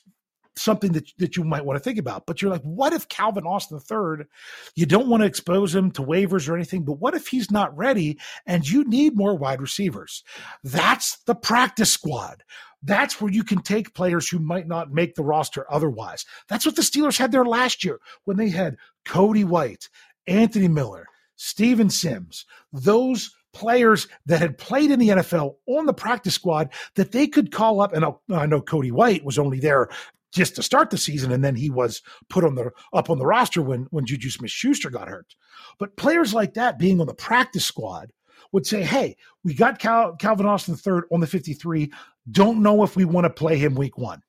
something 0.58 0.92
that, 0.92 1.10
that 1.18 1.36
you 1.36 1.44
might 1.44 1.64
want 1.64 1.76
to 1.76 1.82
think 1.82 1.98
about. 1.98 2.26
But 2.26 2.42
you're 2.42 2.50
like, 2.50 2.62
what 2.62 2.92
if 2.92 3.08
Calvin 3.08 3.46
Austin 3.46 3.78
III, 3.78 4.26
you 4.74 4.86
don't 4.86 5.08
want 5.08 5.22
to 5.22 5.26
expose 5.26 5.74
him 5.74 5.90
to 5.92 6.02
waivers 6.02 6.48
or 6.48 6.54
anything, 6.54 6.82
but 6.82 7.00
what 7.00 7.14
if 7.14 7.28
he's 7.28 7.50
not 7.50 7.76
ready 7.76 8.18
and 8.46 8.68
you 8.68 8.84
need 8.84 9.16
more 9.16 9.36
wide 9.36 9.60
receivers? 9.60 10.24
That's 10.64 11.18
the 11.24 11.34
practice 11.34 11.92
squad. 11.92 12.42
That's 12.82 13.20
where 13.20 13.32
you 13.32 13.42
can 13.42 13.62
take 13.62 13.94
players 13.94 14.28
who 14.28 14.38
might 14.38 14.68
not 14.68 14.92
make 14.92 15.14
the 15.14 15.24
roster 15.24 15.66
otherwise. 15.72 16.24
That's 16.48 16.64
what 16.64 16.76
the 16.76 16.82
Steelers 16.82 17.18
had 17.18 17.32
there 17.32 17.44
last 17.44 17.84
year 17.84 18.00
when 18.24 18.36
they 18.36 18.50
had 18.50 18.76
Cody 19.04 19.44
White, 19.44 19.88
Anthony 20.26 20.68
Miller, 20.68 21.06
Steven 21.36 21.90
Sims, 21.90 22.44
those 22.72 23.34
players 23.52 24.08
that 24.26 24.40
had 24.40 24.58
played 24.58 24.90
in 24.90 24.98
the 24.98 25.08
NFL 25.08 25.56
on 25.66 25.86
the 25.86 25.94
practice 25.94 26.34
squad 26.34 26.70
that 26.94 27.12
they 27.12 27.26
could 27.26 27.52
call 27.52 27.80
up. 27.80 27.92
And 27.92 28.04
I 28.32 28.46
know 28.46 28.60
Cody 28.60 28.90
White 28.90 29.24
was 29.24 29.38
only 29.38 29.60
there 29.60 29.88
just 30.32 30.56
to 30.56 30.62
start 30.62 30.90
the 30.90 30.98
season, 30.98 31.32
and 31.32 31.42
then 31.42 31.56
he 31.56 31.70
was 31.70 32.02
put 32.28 32.44
on 32.44 32.54
the 32.54 32.70
up 32.92 33.10
on 33.10 33.18
the 33.18 33.26
roster 33.26 33.62
when 33.62 33.86
when 33.90 34.06
Juju 34.06 34.30
Smith 34.30 34.50
Schuster 34.50 34.90
got 34.90 35.08
hurt. 35.08 35.34
But 35.78 35.96
players 35.96 36.34
like 36.34 36.54
that 36.54 36.78
being 36.78 37.00
on 37.00 37.06
the 37.06 37.14
practice 37.14 37.64
squad 37.64 38.12
would 38.52 38.66
say, 38.66 38.82
"Hey, 38.82 39.16
we 39.42 39.54
got 39.54 39.78
Cal, 39.78 40.16
Calvin 40.16 40.46
Austin 40.46 40.76
third 40.76 41.04
on 41.10 41.20
the 41.20 41.26
53. 41.26 41.92
Don't 42.30 42.62
know 42.62 42.82
if 42.82 42.96
we 42.96 43.04
want 43.04 43.24
to 43.24 43.30
play 43.30 43.56
him 43.56 43.74
week 43.74 43.96
one. 43.96 44.22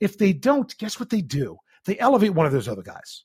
If 0.00 0.18
they 0.18 0.32
don't, 0.32 0.76
guess 0.78 0.98
what 0.98 1.10
they 1.10 1.20
do? 1.20 1.58
They 1.84 1.98
elevate 1.98 2.34
one 2.34 2.46
of 2.46 2.52
those 2.52 2.68
other 2.68 2.82
guys. 2.82 3.24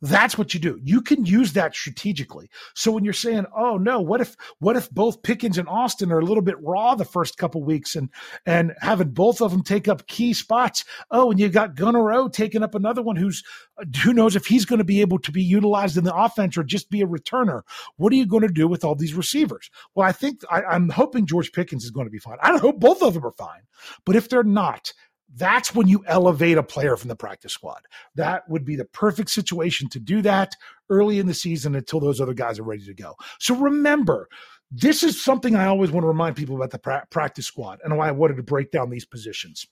That's 0.00 0.38
what 0.38 0.54
you 0.54 0.60
do. 0.60 0.78
You 0.82 1.00
can 1.00 1.24
use 1.24 1.52
that 1.54 1.74
strategically. 1.74 2.50
So 2.74 2.92
when 2.92 3.04
you're 3.04 3.12
saying, 3.12 3.46
"Oh 3.56 3.76
no, 3.76 4.00
what 4.00 4.20
if 4.20 4.36
what 4.58 4.76
if 4.76 4.90
both 4.90 5.22
Pickens 5.22 5.58
and 5.58 5.68
Austin 5.68 6.12
are 6.12 6.20
a 6.20 6.24
little 6.24 6.42
bit 6.42 6.62
raw 6.62 6.94
the 6.94 7.04
first 7.04 7.36
couple 7.36 7.64
weeks 7.64 7.96
and 7.96 8.08
and 8.46 8.74
having 8.80 9.10
both 9.10 9.40
of 9.40 9.50
them 9.50 9.62
take 9.62 9.88
up 9.88 10.06
key 10.06 10.32
spots? 10.34 10.84
Oh, 11.10 11.30
and 11.30 11.40
you 11.40 11.48
got 11.48 11.74
Gunner 11.74 12.12
O 12.12 12.28
taking 12.28 12.62
up 12.62 12.74
another 12.74 13.02
one 13.02 13.16
who's 13.16 13.42
uh, 13.78 13.84
who 14.04 14.12
knows 14.12 14.36
if 14.36 14.46
he's 14.46 14.64
going 14.64 14.78
to 14.78 14.84
be 14.84 15.00
able 15.00 15.18
to 15.18 15.32
be 15.32 15.42
utilized 15.42 15.96
in 15.96 16.04
the 16.04 16.14
offense 16.14 16.56
or 16.56 16.62
just 16.62 16.90
be 16.90 17.02
a 17.02 17.06
returner. 17.06 17.62
What 17.96 18.12
are 18.12 18.16
you 18.16 18.26
going 18.26 18.42
to 18.42 18.48
do 18.48 18.68
with 18.68 18.84
all 18.84 18.94
these 18.94 19.14
receivers? 19.14 19.70
Well, 19.94 20.06
I 20.06 20.12
think 20.12 20.42
I, 20.50 20.62
I'm 20.62 20.90
hoping 20.90 21.26
George 21.26 21.52
Pickens 21.52 21.84
is 21.84 21.90
going 21.90 22.06
to 22.06 22.10
be 22.10 22.18
fine. 22.18 22.38
I 22.42 22.50
don't 22.50 22.60
hope 22.60 22.78
both 22.78 23.02
of 23.02 23.14
them 23.14 23.26
are 23.26 23.32
fine. 23.32 23.62
But 24.04 24.16
if 24.16 24.28
they're 24.28 24.42
not, 24.42 24.92
that's 25.34 25.74
when 25.74 25.88
you 25.88 26.02
elevate 26.06 26.58
a 26.58 26.62
player 26.62 26.96
from 26.96 27.08
the 27.08 27.16
practice 27.16 27.52
squad. 27.52 27.82
That 28.14 28.48
would 28.48 28.64
be 28.64 28.76
the 28.76 28.86
perfect 28.86 29.30
situation 29.30 29.88
to 29.90 30.00
do 30.00 30.22
that 30.22 30.54
early 30.90 31.18
in 31.18 31.26
the 31.26 31.34
season 31.34 31.74
until 31.74 32.00
those 32.00 32.20
other 32.20 32.34
guys 32.34 32.58
are 32.58 32.64
ready 32.64 32.84
to 32.84 32.94
go. 32.94 33.14
So 33.38 33.54
remember, 33.54 34.28
this 34.70 35.02
is 35.02 35.22
something 35.22 35.54
I 35.54 35.66
always 35.66 35.90
want 35.90 36.04
to 36.04 36.08
remind 36.08 36.36
people 36.36 36.56
about 36.56 36.70
the 36.70 36.78
pra- 36.78 37.06
practice 37.10 37.46
squad 37.46 37.80
and 37.84 37.96
why 37.96 38.08
I 38.08 38.12
wanted 38.12 38.36
to 38.36 38.42
break 38.42 38.70
down 38.70 38.90
these 38.90 39.04
positions. 39.04 39.66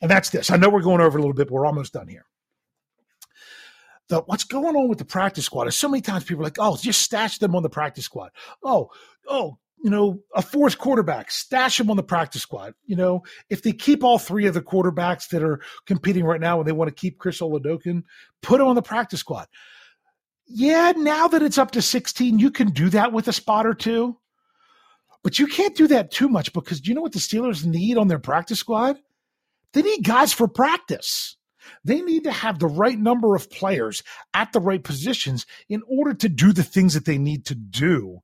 And 0.00 0.10
that's 0.10 0.30
this. 0.30 0.50
I 0.50 0.56
know 0.56 0.68
we're 0.68 0.82
going 0.82 1.00
over 1.00 1.18
a 1.18 1.20
little 1.20 1.34
bit, 1.34 1.48
but 1.48 1.54
we're 1.54 1.66
almost 1.66 1.92
done 1.92 2.08
here. 2.08 2.24
The, 4.08 4.20
what's 4.22 4.44
going 4.44 4.74
on 4.74 4.88
with 4.88 4.98
the 4.98 5.04
practice 5.04 5.44
squad 5.44 5.68
is 5.68 5.76
so 5.76 5.88
many 5.88 6.00
times 6.00 6.24
people 6.24 6.42
are 6.42 6.46
like, 6.46 6.58
oh, 6.58 6.76
just 6.76 7.02
stash 7.02 7.38
them 7.38 7.54
on 7.54 7.62
the 7.62 7.68
practice 7.68 8.04
squad. 8.04 8.30
Oh, 8.62 8.90
oh, 9.28 9.58
you 9.82 9.90
know, 9.90 10.20
a 10.34 10.42
fourth 10.42 10.78
quarterback, 10.78 11.30
stash 11.30 11.78
him 11.78 11.90
on 11.90 11.96
the 11.96 12.02
practice 12.02 12.42
squad. 12.42 12.74
You 12.84 12.96
know, 12.96 13.22
if 13.48 13.62
they 13.62 13.72
keep 13.72 14.02
all 14.02 14.18
three 14.18 14.46
of 14.46 14.54
the 14.54 14.62
quarterbacks 14.62 15.28
that 15.28 15.42
are 15.42 15.60
competing 15.86 16.24
right 16.24 16.40
now 16.40 16.58
and 16.58 16.68
they 16.68 16.72
want 16.72 16.88
to 16.88 16.94
keep 16.94 17.18
Chris 17.18 17.40
Oladokun, 17.40 18.02
put 18.42 18.60
him 18.60 18.66
on 18.66 18.74
the 18.74 18.82
practice 18.82 19.20
squad. 19.20 19.46
Yeah, 20.46 20.92
now 20.96 21.28
that 21.28 21.42
it's 21.42 21.58
up 21.58 21.72
to 21.72 21.82
16, 21.82 22.38
you 22.38 22.50
can 22.50 22.70
do 22.70 22.88
that 22.90 23.12
with 23.12 23.28
a 23.28 23.32
spot 23.32 23.66
or 23.66 23.74
two. 23.74 24.16
But 25.22 25.38
you 25.38 25.46
can't 25.46 25.76
do 25.76 25.86
that 25.88 26.10
too 26.10 26.28
much 26.28 26.52
because 26.52 26.80
do 26.80 26.88
you 26.88 26.94
know 26.94 27.02
what 27.02 27.12
the 27.12 27.18
Steelers 27.18 27.64
need 27.64 27.98
on 27.98 28.08
their 28.08 28.18
practice 28.18 28.60
squad? 28.60 28.98
They 29.72 29.82
need 29.82 30.04
guys 30.04 30.32
for 30.32 30.48
practice. 30.48 31.36
They 31.84 32.00
need 32.00 32.24
to 32.24 32.32
have 32.32 32.58
the 32.58 32.66
right 32.66 32.98
number 32.98 33.34
of 33.34 33.50
players 33.50 34.02
at 34.34 34.52
the 34.52 34.60
right 34.60 34.82
positions 34.82 35.46
in 35.68 35.82
order 35.88 36.14
to 36.14 36.28
do 36.28 36.52
the 36.52 36.62
things 36.62 36.94
that 36.94 37.04
they 37.04 37.18
need 37.18 37.46
to 37.46 37.54
do 37.54 38.20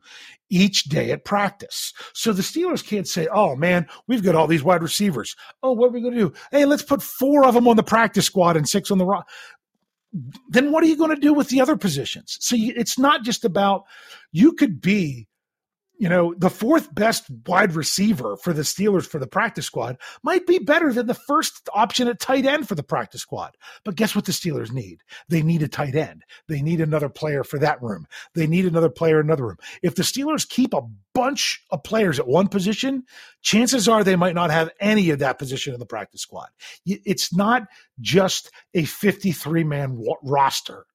each 0.50 0.84
day 0.84 1.10
at 1.10 1.24
practice. 1.24 1.92
So 2.12 2.32
the 2.32 2.42
Steelers 2.42 2.86
can't 2.86 3.08
say, 3.08 3.26
oh 3.32 3.56
man, 3.56 3.86
we've 4.06 4.22
got 4.22 4.34
all 4.34 4.46
these 4.46 4.62
wide 4.62 4.82
receivers. 4.82 5.34
Oh, 5.62 5.72
what 5.72 5.88
are 5.88 5.92
we 5.92 6.00
going 6.00 6.14
to 6.14 6.20
do? 6.20 6.32
Hey, 6.50 6.64
let's 6.64 6.82
put 6.82 7.02
four 7.02 7.44
of 7.44 7.54
them 7.54 7.66
on 7.68 7.76
the 7.76 7.82
practice 7.82 8.26
squad 8.26 8.56
and 8.56 8.68
six 8.68 8.90
on 8.90 8.98
the 8.98 9.06
rock. 9.06 9.28
Then 10.48 10.70
what 10.70 10.84
are 10.84 10.86
you 10.86 10.96
going 10.96 11.14
to 11.14 11.20
do 11.20 11.34
with 11.34 11.48
the 11.48 11.60
other 11.60 11.76
positions? 11.76 12.36
So 12.40 12.54
it's 12.58 12.98
not 12.98 13.24
just 13.24 13.44
about 13.44 13.84
you 14.30 14.52
could 14.52 14.80
be 14.80 15.26
you 15.98 16.08
know, 16.08 16.34
the 16.36 16.50
fourth 16.50 16.92
best 16.94 17.24
wide 17.46 17.74
receiver 17.74 18.36
for 18.36 18.52
the 18.52 18.62
Steelers 18.62 19.06
for 19.06 19.18
the 19.18 19.26
practice 19.26 19.66
squad 19.66 19.96
might 20.22 20.46
be 20.46 20.58
better 20.58 20.92
than 20.92 21.06
the 21.06 21.14
first 21.14 21.68
option 21.72 22.08
at 22.08 22.18
tight 22.18 22.46
end 22.46 22.66
for 22.68 22.74
the 22.74 22.82
practice 22.82 23.20
squad. 23.20 23.56
But 23.84 23.94
guess 23.94 24.14
what 24.14 24.24
the 24.24 24.32
Steelers 24.32 24.72
need? 24.72 25.00
They 25.28 25.42
need 25.42 25.62
a 25.62 25.68
tight 25.68 25.94
end. 25.94 26.24
They 26.48 26.62
need 26.62 26.80
another 26.80 27.08
player 27.08 27.44
for 27.44 27.58
that 27.60 27.80
room. 27.80 28.06
They 28.34 28.46
need 28.46 28.66
another 28.66 28.90
player 28.90 29.20
in 29.20 29.26
another 29.26 29.46
room. 29.46 29.58
If 29.82 29.94
the 29.94 30.02
Steelers 30.02 30.48
keep 30.48 30.74
a 30.74 30.82
bunch 31.14 31.62
of 31.70 31.84
players 31.84 32.18
at 32.18 32.26
one 32.26 32.48
position, 32.48 33.04
chances 33.42 33.88
are 33.88 34.02
they 34.02 34.16
might 34.16 34.34
not 34.34 34.50
have 34.50 34.70
any 34.80 35.10
of 35.10 35.20
that 35.20 35.38
position 35.38 35.74
in 35.74 35.80
the 35.80 35.86
practice 35.86 36.22
squad. 36.22 36.48
It's 36.84 37.34
not 37.34 37.64
just 38.00 38.50
a 38.74 38.84
53 38.84 39.64
man 39.64 40.02
roster. 40.22 40.86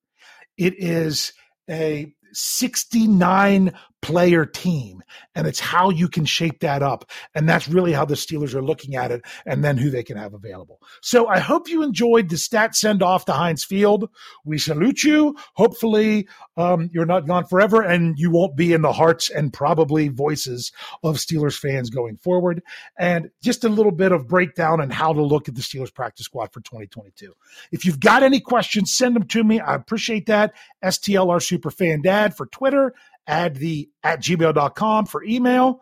It 0.58 0.74
is 0.78 1.32
a 1.70 2.14
69 2.34 3.74
player 4.02 4.46
team. 4.46 5.02
And 5.36 5.48
it's 5.48 5.60
how 5.60 5.90
you 5.90 6.08
can 6.08 6.26
shape 6.26 6.60
that 6.62 6.82
up. 6.82 7.10
And 7.36 7.48
that's 7.48 7.68
really 7.68 7.94
how 7.94 8.06
the 8.06 8.16
Steelers 8.16 8.54
are 8.54 8.62
looking 8.62 8.96
at 8.96 9.12
it 9.12 9.22
and 9.46 9.64
then 9.64 9.78
who 9.78 9.90
they 9.90 10.04
can 10.04 10.18
have 10.18 10.34
available. 10.34 10.80
So 11.02 11.28
I 11.28 11.40
hope 11.40 11.70
you 11.70 11.84
enjoyed 11.84 12.30
the 12.30 12.38
stat 12.38 12.76
send 12.76 13.02
off 13.04 13.26
to 13.26 13.34
Heinz 13.34 13.64
Field. 13.64 14.10
We 14.46 14.58
salute 14.58 15.04
you. 15.04 15.36
Hopefully, 15.56 16.28
um, 16.58 16.90
you're 16.94 17.06
not 17.06 17.28
gone 17.28 17.46
forever 17.46 17.82
and 17.82 18.18
you 18.18 18.32
won't 18.32 18.56
be 18.56 18.74
in 18.74 18.82
the 18.82 18.94
hearts 18.94 19.30
and 19.30 19.54
probably 19.54 20.08
voices 20.08 20.72
of 21.04 21.18
Steelers 21.18 21.58
fans 21.58 21.90
going 21.90 22.18
forward. 22.18 22.62
And 22.98 23.30
just 23.42 23.64
a 23.64 23.70
little 23.70 23.92
bit 23.92 24.12
of 24.12 24.28
breakdown 24.28 24.82
and 24.82 24.94
how 24.94 25.14
to 25.14 25.22
look 25.22 25.48
at 25.48 25.56
the 25.56 25.62
Steelers 25.62 25.94
practice 25.94 26.26
squad 26.26 26.52
for 26.54 26.62
2022. 26.62 27.34
If 27.72 27.86
you've 27.86 28.00
got 28.00 28.24
any 28.24 28.40
questions, 28.40 28.94
send 28.94 29.16
them 29.16 29.28
to 29.28 29.44
me. 29.44 29.60
I 29.60 29.76
appreciate 29.76 30.26
that. 30.28 30.54
STLR 30.84 31.40
Superfan 31.40 32.04
Dad 32.04 32.36
for 32.36 32.46
Twitter 32.48 32.94
add 33.30 33.56
the 33.56 33.90
at 34.04 34.22
gmail.com 34.22 35.06
for 35.06 35.24
email. 35.24 35.82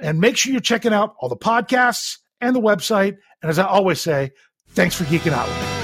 And 0.00 0.20
make 0.20 0.36
sure 0.36 0.52
you're 0.52 0.60
checking 0.60 0.92
out 0.92 1.14
all 1.18 1.28
the 1.28 1.36
podcasts 1.36 2.18
and 2.40 2.54
the 2.54 2.60
website. 2.60 3.16
And 3.42 3.50
as 3.50 3.58
I 3.58 3.66
always 3.66 4.00
say, 4.00 4.30
thanks 4.70 4.94
for 4.94 5.04
geeking 5.04 5.32
out. 5.32 5.77